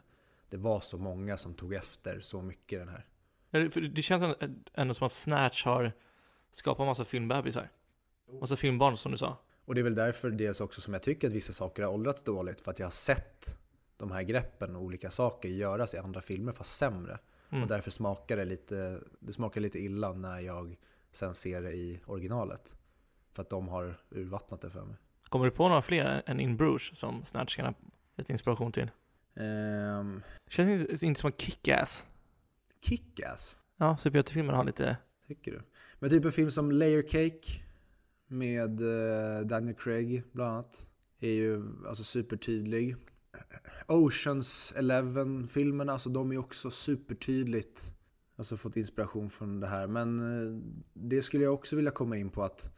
[0.49, 3.05] det var så många som tog efter så mycket i den här.
[3.51, 5.91] Det- känns ändå- ändå som att Snatch har
[6.51, 7.69] skapat massa filmbebisar.
[8.41, 9.37] Massa filmbarn som du sa.
[9.69, 12.23] Och det är väl därför dels också som jag tycker att vissa saker har åldrats
[12.23, 12.61] dåligt.
[12.61, 13.57] För att jag har sett
[13.97, 17.19] de här greppen och olika saker göras i andra filmer fast sämre.
[17.49, 17.63] Mm.
[17.63, 20.77] Och därför smakar det lite, det smakar lite illa när jag
[21.11, 22.75] sen ser det i originalet.
[23.33, 24.95] För att de har urvattnat det för mig.
[25.23, 27.73] Kommer du på några fler än In Bruges som Snatch kan ha
[28.15, 28.91] gett inspiration till?
[29.35, 32.07] Ehm, Känns inte, inte som en kick-ass.
[32.81, 34.97] Kick-Ass, Ja, superhjältefilmerna har lite...
[35.27, 35.61] tycker du?
[35.99, 37.68] Men typ en film som Layer Cake
[38.29, 40.87] med eh, Daniel Craig bland annat
[41.19, 42.95] är ju alltså supertydlig.
[43.87, 47.93] Oceans Eleven-filmerna, alltså de är också supertydligt
[48.39, 49.87] alltså fått inspiration från det här.
[49.87, 50.61] Men eh,
[50.93, 52.71] det skulle jag också vilja komma in på att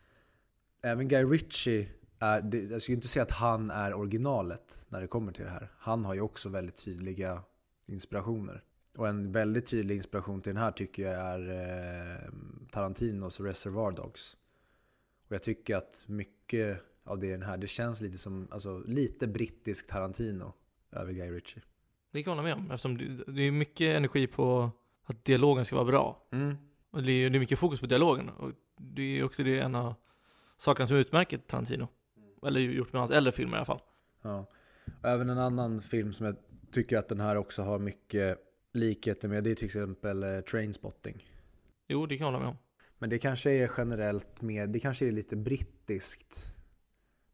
[0.81, 5.07] även Guy Ritchie är, det, jag skulle inte säga att han är originalet när det
[5.07, 5.71] kommer till det här.
[5.77, 7.43] Han har ju också väldigt tydliga
[7.85, 8.63] inspirationer.
[8.97, 12.31] Och en väldigt tydlig inspiration till den här tycker jag är eh,
[12.71, 14.37] Tarantinos Reservoir Dogs.
[15.31, 19.27] Och jag tycker att mycket av det den här, det känns lite som, alltså lite
[19.27, 20.53] brittisk Tarantino
[20.91, 21.63] över Guy Ritchie.
[22.11, 24.71] Det kan jag hålla med om, eftersom det, det är mycket energi på
[25.03, 26.27] att dialogen ska vara bra.
[26.31, 26.55] Mm.
[26.89, 28.29] Och det är, det är mycket fokus på dialogen.
[28.29, 29.93] Och det är också det en av
[30.57, 31.87] sakerna som utmärker Tarantino.
[32.45, 33.81] Eller gjort med hans äldre filmer i alla fall.
[34.21, 34.45] Ja.
[35.01, 36.35] Och även en annan film som jag
[36.71, 38.37] tycker att den här också har mycket
[38.73, 41.25] likheter med, det är till exempel eh, Trainspotting.
[41.87, 42.57] Jo, det kan jag hålla med om.
[43.01, 46.53] Men det kanske är generellt mer, det kanske är lite brittiskt.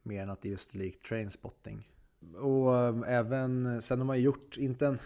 [0.04, 1.90] Mer än att det just är likt Trainspotting.
[2.36, 5.00] Och eh, även, sen har man gjort, inte en,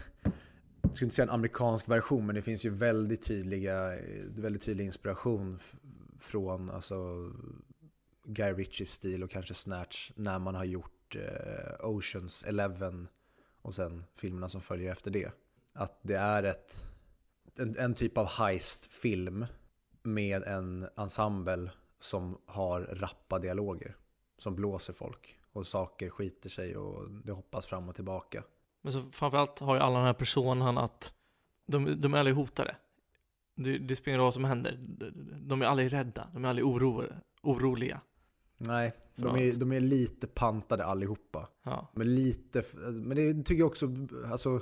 [0.82, 4.62] jag skulle inte säga en amerikansk version, men det finns ju väldigt tydliga, eh, väldigt
[4.62, 5.58] tydlig inspiration
[6.20, 7.30] från alltså
[8.24, 13.08] Guy Ritchies stil och kanske Snatch när man har gjort eh, Oceans Eleven
[13.62, 15.30] och sen filmerna som följer efter det.
[15.72, 16.86] Att det är ett,
[17.58, 19.46] en, en typ av heist-film
[20.02, 23.96] med en ensemble som har rappa dialoger.
[24.38, 28.44] Som blåser folk och saker skiter sig och det hoppas fram och tillbaka.
[28.82, 31.14] Men så framförallt har ju alla den här personen att
[31.66, 32.76] de, de är aldrig hotade.
[33.54, 34.78] Det, det spelar ingen roll vad som händer.
[35.40, 36.28] De- är aldrig rädda.
[36.32, 37.04] De är aldrig oro,
[37.42, 38.00] oroliga.
[38.56, 41.48] Nej, de är, de är lite pantade allihopa.
[41.62, 41.88] Ja.
[41.94, 43.88] Men lite, men det tycker jag också
[44.30, 44.60] alltså,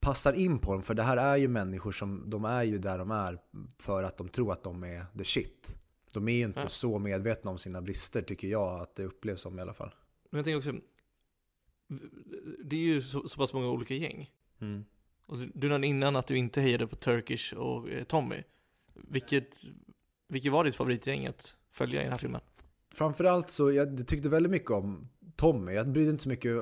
[0.00, 0.82] passar in på dem.
[0.82, 3.38] För det här är ju människor som, de är ju där de är
[3.78, 5.76] för att de tror att de är the shit.
[6.12, 6.68] De är ju inte Ja.
[6.68, 9.94] så medvetna om sina brister tycker jag att det upplevs som i alla fall.
[10.30, 10.80] Men jag tänker också,
[12.64, 14.30] det är ju så, så pass många olika gäng.
[14.60, 14.84] Mm.
[15.26, 18.42] Och du, du nämnde innan att du inte hejade på Turkish och eh, Tommy.
[18.94, 19.48] Vilket,
[20.28, 22.40] vilket var ditt favoritgäng att följa i den här filmen?
[22.94, 25.72] Framförallt så, jag tyckte väldigt mycket om Tommy.
[25.72, 26.52] Jag brydde inte så mycket,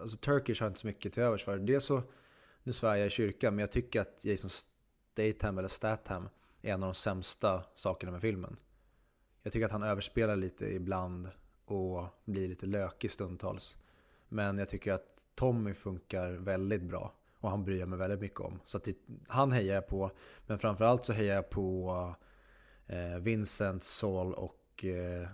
[0.00, 1.58] alltså Turkish har inte så mycket till övers för.
[1.58, 2.02] Det är så,
[2.66, 6.28] nu svär jag i kyrkan, men jag tycker att Jason Statham eller Statham
[6.62, 8.56] är en av de sämsta sakerna med filmen.
[9.42, 11.28] Jag tycker att han överspelar lite ibland
[11.64, 13.76] och blir lite lökig stundtals.
[14.28, 18.40] Men jag tycker att Tommy funkar väldigt bra och han bryr jag mig väldigt mycket
[18.40, 18.60] om.
[18.64, 18.96] Så att det,
[19.28, 20.10] han hejar jag på,
[20.46, 22.14] men framförallt så hejar jag på
[22.86, 25.28] eh, Vincent, Saul och eh,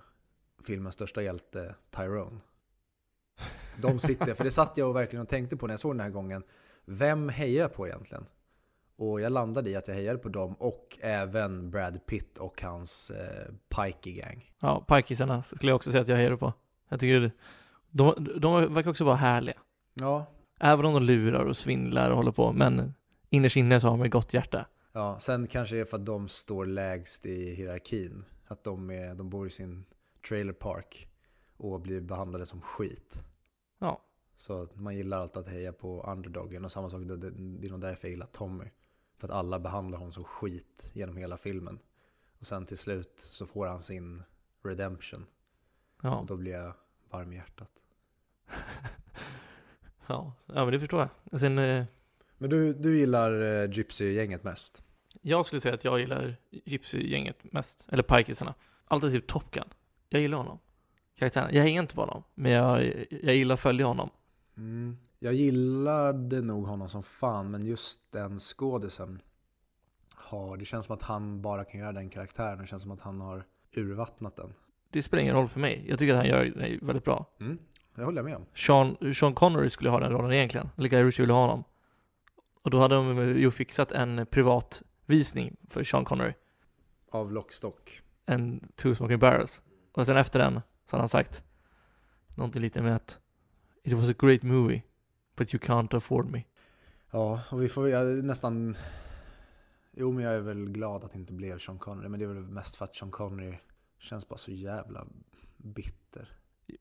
[0.62, 2.40] filmens största hjälte Tyrone.
[3.82, 6.00] De sitter, för det satt jag och verkligen och tänkte på när jag såg den
[6.00, 6.42] här gången.
[6.92, 8.26] Vem hejar jag på egentligen?
[8.96, 13.10] Och jag landade i att jag hejade på dem och även Brad Pitt och hans
[13.10, 14.52] eh, Pikey Gang.
[14.60, 16.52] Ja, Parkisarna skulle jag också säga att jag hejade på.
[16.88, 17.32] Jag tycker
[17.90, 19.56] de, de verkar också vara härliga.
[19.94, 20.26] Ja,
[20.60, 22.94] Även om de lurar och svindlar och håller på, men
[23.30, 24.66] innerst inne så har de ett gott hjärta.
[24.92, 28.24] ja, sen kanske det är för att de står lägst i hierarkin.
[28.46, 29.84] Att de, är, de bor i sin
[30.28, 31.08] trailer park
[31.56, 33.24] och blir behandlade som skit.
[33.80, 34.00] Ja.
[34.42, 37.80] Så man gillar alltid att heja på underdogen och samma sak, det, det, är nog
[37.80, 38.64] därför jag gillar Tommy.
[39.18, 41.78] För att alla behandlar honom som skit genom hela filmen.
[42.38, 44.22] Och sen till slut så får han sin
[44.64, 45.26] redemption.
[46.02, 46.18] Ja.
[46.18, 46.74] Och då blir jag
[47.10, 47.70] varm i hjärtat.
[50.06, 50.32] ja.
[50.46, 51.08] ja, men det förstår jag.
[51.32, 51.84] Och sen, eh,
[52.38, 54.84] Men du, du gillar eh, Gypsy-gänget mest?
[55.20, 57.92] jag skulle säga att jag gillar Gypsy-gänget mest.
[57.92, 58.54] Eller Parkisarna.
[58.84, 59.68] Alternativt Top Gun.
[60.08, 60.58] Jag gillar honom.
[61.18, 61.54] Karaktären.
[61.54, 64.10] Jag hänger inte på honom, men jag, jag gillar att följa honom.
[64.56, 64.96] Mm.
[65.18, 69.22] Jag gillade nog honom som fan, men just den skådisen
[70.14, 72.58] har, det känns som att han bara kan göra den karaktären.
[72.58, 73.44] Det känns som att han har
[73.76, 74.54] urvattnat den.
[74.90, 75.84] Det spelar ingen roll för mig.
[75.88, 77.26] Jag tycker att han gör det väldigt bra.
[77.40, 77.58] Mm.
[77.94, 78.46] Det håller jag med om.
[78.54, 80.68] Sean, Sean Connery skulle ha den rollen egentligen.
[80.76, 81.64] Guy Ritchie ville ha honom.
[82.62, 86.32] Och då hade de ju fixat en privat visning för Sean Connery.
[87.10, 88.00] Av Lockstock.
[88.26, 89.62] En Two Smoking Barrels.
[89.92, 91.42] Och sen efter den så hade han sagt
[92.34, 93.20] någonting lite med att
[93.82, 94.82] It was a great movie,
[95.36, 96.44] but you can't afford me.
[97.10, 98.76] Ja, och vi får jag nästan...
[99.92, 102.08] Jo, men jag är väl glad att det inte blev Sean Connery.
[102.08, 103.58] Men det är väl mest för att Sean Connery
[103.98, 105.06] känns bara så jävla
[105.56, 106.28] bitter.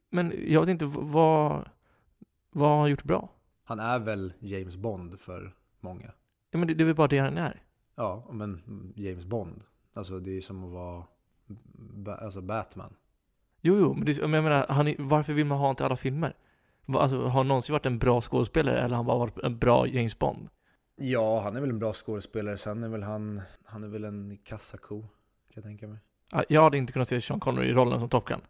[0.10, 1.70] Men jag vet inte vad,
[2.50, 3.30] vad har han gjort bra?
[3.64, 6.12] Han är väl James Bond för många.
[6.52, 7.64] Ja, men det, det är väl bara det han är.
[7.96, 8.62] Ja, men
[8.96, 9.64] James Bond.
[9.94, 11.04] Alltså det är som att vara
[11.96, 12.94] ba- alltså Batman.
[13.62, 15.98] Jo, jo, men det, men jag menar, han, varför vill man ha honom till alla
[15.98, 16.34] filmer?
[16.88, 19.88] Alltså, har han någonsin varit en bra skådespelare eller har han bara varit en bra
[19.88, 20.50] James Bond?
[20.96, 22.58] Ja, han är väl en bra skådespelare.
[22.58, 25.10] Sen är väl han, han är väl en kassako, kan
[25.54, 26.00] jag tänka mig.
[26.32, 28.42] Ja, Jag hade inte kunnat se Sean Connery i rollen som Top Gun.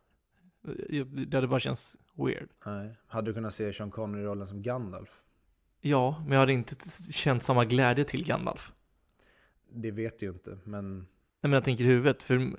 [1.27, 2.49] Det hade bara känts weird.
[2.65, 2.97] Nej.
[3.07, 5.21] Hade du kunnat se Sean Connery i rollen som Gandalf?
[5.81, 6.75] Ja, men jag hade inte
[7.11, 8.71] känt samma glädje till Gandalf.
[9.69, 12.53] Det vet du ju inte, men Nej men jag tänker i huvudet, för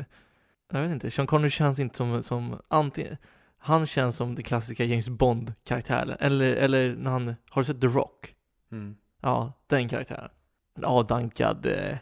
[0.73, 3.17] jag vet inte, Sean Connery känns inte som, som antingen,
[3.63, 7.87] han känns som den klassiska James Bond-karaktären, eller, eller när han, har du sett The
[7.87, 8.35] Rock?
[8.73, 8.97] mm.
[9.25, 10.31] Ja, den karaktären.
[10.75, 11.99] En avdankad eh,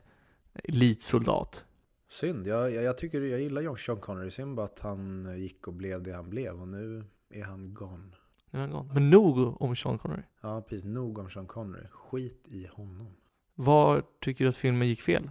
[0.64, 1.64] elitsoldat.
[2.08, 2.46] synd.
[2.46, 4.30] Jag, jag, jag tycker jag gillar John- Sean Connery.
[4.30, 8.10] Synd bara att han gick och blev det han blev och nu är han gone.
[8.50, 8.92] Nu är han gone.
[8.94, 10.22] Men nog om Sean Connery.
[10.40, 10.84] Ja, precis.
[10.84, 11.86] Nog om Sean Connery.
[11.90, 13.16] Skit i honom.
[13.54, 15.30] Var tycker du att filmen gick fel?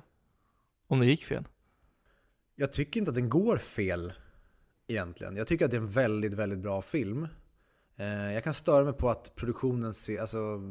[0.87, 1.47] Om det gick fel?
[2.55, 4.13] Jag tycker inte att den går fel
[4.89, 5.35] egentligen.
[5.35, 7.27] Jag tycker att det är en väldigt, väldigt bra film.
[7.95, 10.61] Eh, jag kan störa mig på att produktionen ser, alltså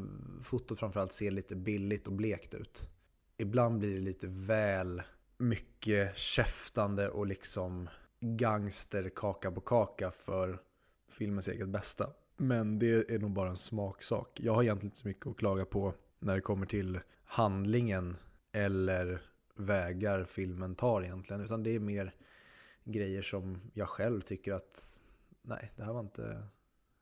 [0.43, 2.89] fotot framförallt ser lite billigt och blekt ut.
[3.37, 5.03] Ibland blir det lite väl
[5.39, 7.89] mycket käftande och liksom
[8.21, 10.59] gangster kaka på kaka för
[11.11, 12.11] filmens eget bästa.
[12.37, 14.41] Men det är nog bara en smaksak.
[14.43, 18.17] Jag har egentligen inte så mycket att klaga på när det kommer till handlingen
[18.53, 19.23] eller
[19.55, 21.43] vägar filmen tar egentligen.
[21.43, 22.15] Utan det är mer
[22.93, 25.01] grejer som jag själv tycker att
[25.43, 26.43] nej, det här var inte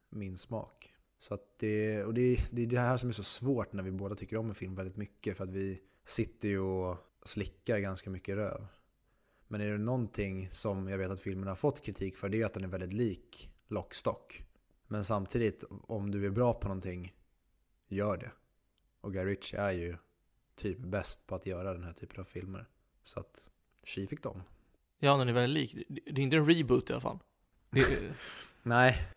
[0.09, 0.95] min smak.
[1.19, 3.91] Så att det, och det, det är det här som är så svårt när vi
[3.91, 5.37] båda tycker om en film väldigt mycket.
[5.37, 8.67] För att vi sitter ju och slickar ganska mycket röv.
[9.49, 12.47] Men är det någonting som jag vet att filmen har fått kritik för det är
[12.47, 14.43] att den är väldigt lik Lockstock.
[14.87, 17.15] Men samtidigt, om du är bra på någonting,
[17.89, 18.31] gör det.
[19.01, 19.97] Och Guy Ritchie är ju
[20.55, 22.69] typ bäst på att göra den här typen av filmer.
[23.03, 23.51] Så att
[23.85, 24.43] tji fick dem.
[24.99, 25.87] Ja, den är väldigt lik.
[25.89, 27.19] Det är inte en reboot i alla fall.
[27.71, 28.13] Det är,
[28.63, 29.09] Nej,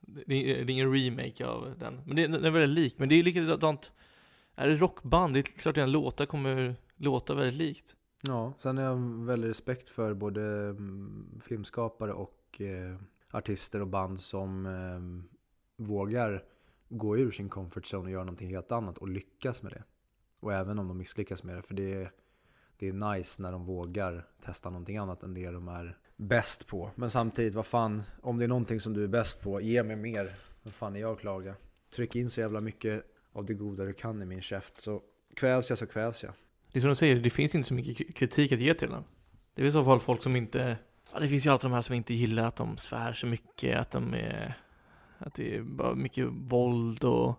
[0.00, 2.00] det är, det är ingen remake av den.
[2.06, 2.98] Men det är, den är väldigt lik.
[2.98, 3.92] Men det är likadant,
[4.54, 7.96] är det rockband, det är klart att dina låtar kommer låta väldigt likt.
[8.22, 12.96] Ja, sen har jag väldigt respekt för både mm, filmskapare och eh,
[13.30, 16.44] artister och band som eh, vågar
[16.88, 19.84] gå ur sin comfort zone och göra någonting helt annat och lyckas med det.
[20.40, 22.10] Och även om de misslyckas med det, för det är,
[22.80, 26.90] det är nice när de vågar testa någonting annat än det de är bäst på.
[26.94, 29.96] Men samtidigt, vad fan, om det är någonting som du är bäst på, ge mig
[29.96, 30.34] mer.
[30.62, 31.54] Vad fan är jag att klaga?
[31.94, 35.02] Tryck in så jävla mycket av det goda du kan i min käft, så
[35.36, 36.32] kvävs jag så kvävs jag.
[36.72, 39.04] Det är som du säger, det finns inte så mycket kritik att ge till den.
[39.54, 40.76] Det är i så fall folk som inte,
[41.12, 43.78] ja det finns ju alltid de här som inte gillar att de svär så mycket,
[43.78, 44.58] att de är,
[45.18, 47.34] att det är bara mycket våld och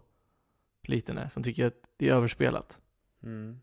[0.83, 2.79] liknande, som tycker att det är överspelat.
[3.23, 3.59] Mm.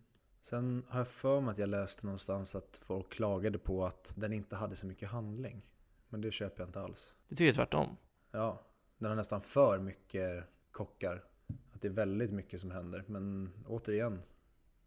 [0.49, 4.33] Sen har jag för mig att jag läste någonstans att folk klagade på att den
[4.33, 5.63] inte hade så mycket handling.
[6.09, 7.15] Men det köper jag inte alls.
[7.29, 7.97] Det tycker jag tvärtom.
[8.31, 8.63] Ja,
[8.99, 11.25] den har nästan för mycket kockar.
[11.73, 13.05] Att det är väldigt mycket som händer.
[13.07, 14.23] Men återigen,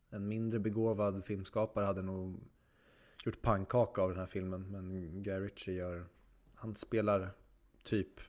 [0.10, 2.40] en mindre begåvad filmskapare hade nog
[3.26, 4.72] gjort pannkaka av den här filmen.
[4.72, 6.06] Men Guy Ritchie gör,
[6.56, 7.30] han spelar
[7.84, 8.20] typ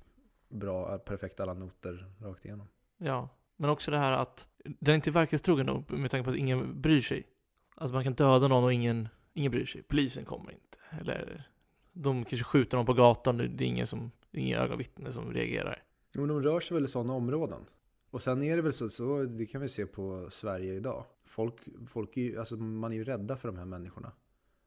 [0.49, 2.69] bra, perfekt alla noter rakt igenom.
[2.99, 6.37] Ja, men också det här att den är inte verklighetstrogen då, med tanke på att
[6.37, 7.27] ingen bryr sig.
[7.75, 9.83] Alltså man kan döda någon och ingen, ingen bryr sig.
[9.83, 10.79] Polisen kommer inte.
[11.01, 11.49] Eller
[11.93, 15.83] de kanske skjuter någon på gatan, det är ingen som, det är som reagerar.
[16.15, 17.65] Jo, de rör sig väl i sådana områden.
[18.11, 21.05] Och sen är det väl så, så det kan vi se på Sverige idag.
[21.25, 21.55] Folk,
[21.87, 24.13] folk är ju, alltså man är ju rädda för de här människorna.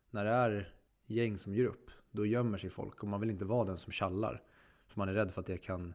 [0.09, 0.73] När det är
[1.05, 3.91] gäng som gör upp, då gömmer sig folk och man vill inte vara den som
[3.93, 4.41] kallar.
[4.87, 5.93] För man är rädd för att det kan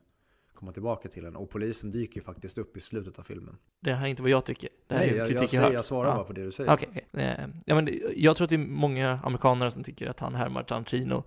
[0.60, 1.36] komma tillbaka till en.
[1.36, 3.56] Och polisen dyker ju faktiskt upp i slutet av filmen.
[3.80, 4.68] Det här är inte vad jag tycker.
[4.86, 6.14] Det här Nej, är jag, kritik jag, säger, jag svarar Ja.
[6.14, 6.72] bara på det du säger.
[6.72, 7.08] Okej.
[7.12, 10.62] Eh, ja, men jag tror att det är många amerikaner som tycker att han härmar
[10.62, 11.24] Tarantino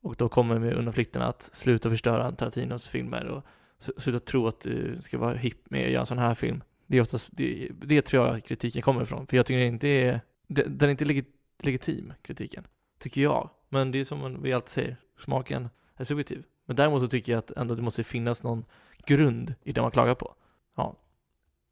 [0.00, 3.42] och då kommer med undanflykterna att sluta förstöra Tarantinos filmer och
[3.96, 6.62] sluta tro att du ska vara hipp med att göra en sån här film.
[6.86, 9.88] Det är oftast, det, det tror jag kritiken kommer ifrån, för jag tycker det inte
[9.88, 11.28] är, det, den är inte legit,
[11.62, 12.66] legitim, kritiken.
[12.98, 13.50] Tycker jag.
[13.68, 16.44] Men det är som vi alltid säger, smaken är subjektiv.
[16.66, 18.64] Men däremot så tycker jag att ändå det måste finnas någon
[19.06, 20.34] grund i det man klagar på.
[20.76, 20.96] Ja.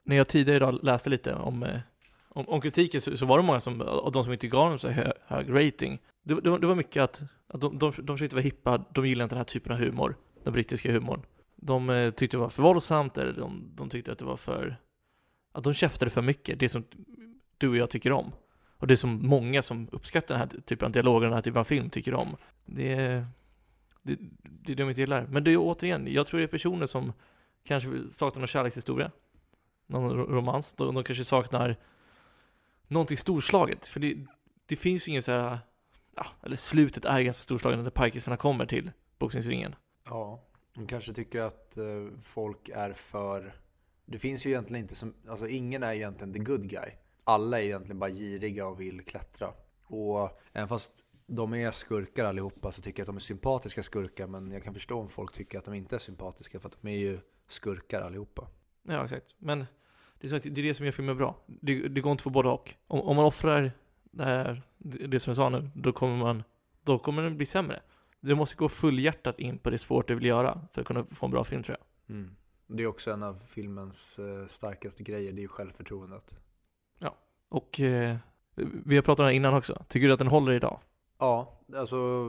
[0.05, 1.80] När jag tidigare idag läste lite om eh,
[2.34, 4.78] om, om kritiken så, så var det många som, av de som inte gav dem
[4.78, 8.16] så hög, hög rating, det, det, var, det var mycket att, att de, de, de
[8.16, 11.22] försökte vara hippa, de gillade inte den här typen av humor, den brittiska humorn.
[11.57, 14.76] De eh, tyckte det var för våldsamt, eller de, de tyckte att det var för,
[15.53, 16.84] att de käftade för mycket, det som
[17.59, 18.32] du och jag tycker om.
[18.78, 21.64] Och det som många som uppskattar den här typen av dialoger, den här typen av
[21.64, 22.36] film tycker om.
[22.66, 23.26] Det är,
[24.03, 25.26] det, det är det de inte gillar.
[25.30, 27.12] Men det är återigen, jag tror det är personer som
[27.64, 29.11] kanske saknar någon kärlekshistoria,
[29.86, 31.76] någon romans, de, de kanske saknar
[32.88, 33.88] någonting storslaget.
[33.88, 34.16] För det,
[34.66, 35.59] det finns ju ingen så här,
[36.16, 39.74] ja, eller slutet är ganska storslaget när Parkisarna kommer till boxningsringen.
[40.05, 40.42] Ja,
[40.74, 41.84] De kanske tycker att eh,
[42.22, 43.55] folk är för...
[44.05, 45.14] Det finns ju egentligen inte som...
[45.28, 46.90] Alltså ingen är egentligen the good guy.
[47.24, 49.53] Alla är egentligen bara giriga och vill klättra.
[49.84, 50.92] Och även fast
[51.34, 54.26] de är skurkar allihopa så tycker jag att de är sympatiska skurkar.
[54.26, 56.88] Men jag kan förstå om folk tycker att de inte är sympatiska för att de
[56.88, 58.48] är ju skurkar allihopa.
[58.82, 59.34] Ja, exakt.
[59.38, 59.66] Men
[60.20, 61.36] det är, det som gör filmen bra.
[61.46, 62.74] Det, det går inte få både och.
[62.86, 63.72] Om, om man offrar
[64.02, 66.42] det här, det som jag sa nu, då kommer man,
[66.82, 67.80] då kommer den bli sämre.
[68.20, 71.26] Du måste gå fullhjärtat in på det spåret du vill göra för att kunna få
[71.26, 72.16] en bra film tror jag.
[72.16, 72.36] Mm.
[72.66, 76.34] Det är också en av filmens eh, starkaste grejer, det är ju självförtroendet.
[77.52, 78.16] Och eh,
[78.84, 79.84] vi har pratat om det här innan också.
[79.88, 80.80] Tycker du att den håller idag?
[81.22, 82.28] Ja, alltså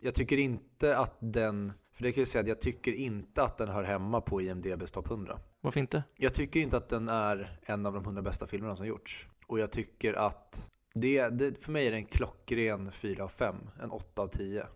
[0.00, 3.58] jag tycker inte att den, för det kan jag säga att jag tycker inte att
[3.58, 5.38] den hör hemma på IMDBs topp 100.
[5.60, 6.02] Varför inte?
[6.16, 9.28] Jag tycker inte att den är en av de 100 bästa filmerna som gjorts.
[9.46, 13.56] Och jag tycker att det, det för mig är det en klockren 4 av 5,
[13.82, 14.66] en 8 av 10.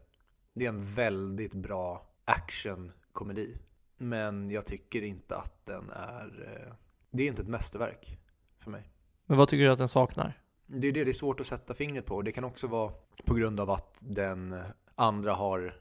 [0.55, 3.59] Det är en väldigt bra actionkomedi.
[3.97, 6.75] Men jag tycker inte att den är, eh,
[7.11, 8.19] det är inte ett mästerverk
[8.59, 8.91] för mig.
[9.27, 10.44] Men vad tycker du att den saknar?
[10.67, 12.23] Det är det, det är svårt att sätta fingret på.
[12.23, 12.93] Det kan också vara
[13.25, 14.57] på grund av att den
[14.95, 15.75] andra har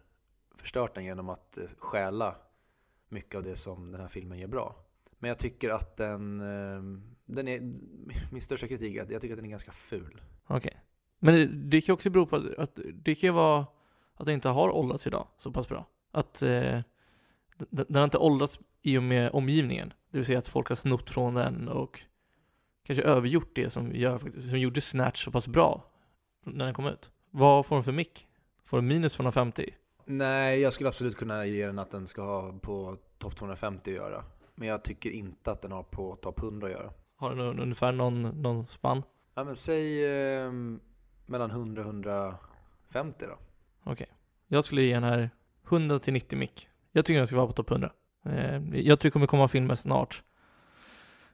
[0.56, 2.36] förstört den genom att eh, stjäla
[3.10, 4.76] mycket av det som den här filmen gör bra.
[5.20, 7.60] Men jag tycker att den, ehm, den är,
[8.32, 10.22] min största kritik är att jag tycker att den är ganska ful.
[10.48, 10.82] Okej.
[11.20, 13.66] Men det, det kan ju också bero på att, att det kan ju vara
[14.14, 15.88] att den inte har åldrats idag så pass bra.
[16.12, 16.82] Att eh,
[17.58, 19.94] den, den har inte åldrats i och med omgivningen.
[20.12, 22.00] Det vill säga att folk har snott från den och
[22.84, 25.84] kanske övergjort det som, gör, som gjorde Snatch så pass bra
[26.46, 27.12] när den kom ut.
[27.32, 28.28] Vad får den för mick?
[28.66, 29.70] Får den minus 250?
[30.06, 33.96] Nej, jag skulle absolut kunna ge den att den ska ha på topp 250 att
[33.96, 34.24] göra.
[34.56, 36.94] Men jag tycker inte att den har på topp 100 att göra.
[37.16, 39.04] Har den un- ungefär någon, någon spann?
[39.36, 40.52] Ja men säg eh,
[41.26, 43.38] mellan 100 och 150 då.
[44.48, 45.30] Jag skulle ge den här
[45.70, 46.68] 100 till 90 mick.
[46.92, 47.92] Jag tycker den ska vara på topp 100.
[48.26, 50.24] Eh, jag tror det kommer komma filmer snart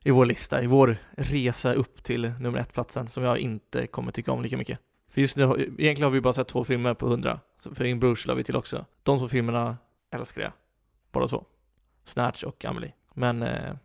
[0.03, 4.31] i vår lista, i vår resa upp till nummer ett-platsen som jag inte kommer tycka
[4.31, 4.79] om lika mycket.
[5.07, 7.99] För just nu, egentligen har vi bara sett två filmer på 100, så för In
[7.99, 8.85] Bruges la vi till också.
[9.03, 9.77] De två filmerna
[10.11, 10.51] älskar jag,
[11.11, 11.45] båda två.
[12.05, 12.93] Snatch och Amelie.
[13.13, 13.75] Men eh,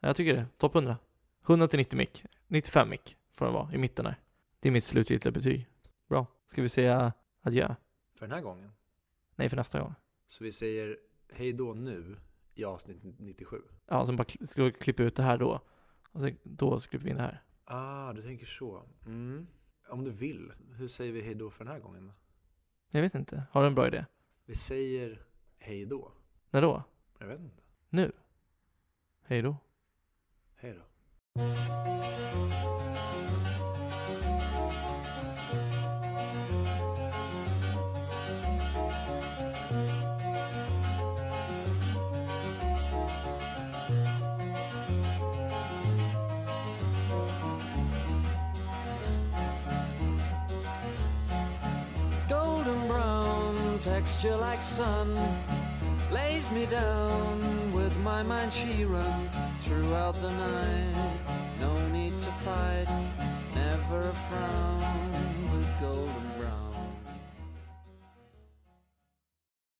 [0.00, 0.96] jag tycker det, topp 100.
[1.48, 4.16] 100 till 90 mick, 95 mick får den vara i mitten där.
[4.60, 5.68] Det är mitt slutgiltiga betyg.
[6.08, 6.26] Bra.
[6.46, 7.74] Ska vi säga adjö?
[8.18, 8.72] För den här gången.
[9.36, 9.94] Nej, för nästa gång.
[10.28, 10.96] Så vi säger
[11.32, 12.16] hej då nu
[12.54, 13.62] i avsnitt 97.
[13.86, 14.26] Ja, sen bara
[14.56, 15.60] vi klippa ut det här då.
[16.12, 17.42] Och sen, då klipper vi in det här.
[17.64, 18.82] Ah, du tänker så.
[19.06, 19.46] Mm.
[19.88, 22.12] Om du vill, hur säger vi hej då för den här gången?
[22.90, 23.42] Jag vet inte.
[23.50, 24.04] Har du en bra idé?
[24.44, 25.22] Vi säger
[25.58, 26.12] hej då.
[26.50, 26.82] När då?
[27.18, 27.62] Jag vet inte.
[27.88, 28.12] Nu?
[29.24, 29.56] Hej då.
[30.56, 30.82] Hej då.
[54.54, 55.12] like sun
[56.12, 57.40] lays me down
[57.72, 58.52] with my mind.
[58.52, 60.94] She runs throughout the night.
[61.60, 62.86] No need to fight
[63.52, 65.10] never a frown
[65.50, 66.63] with golden brown.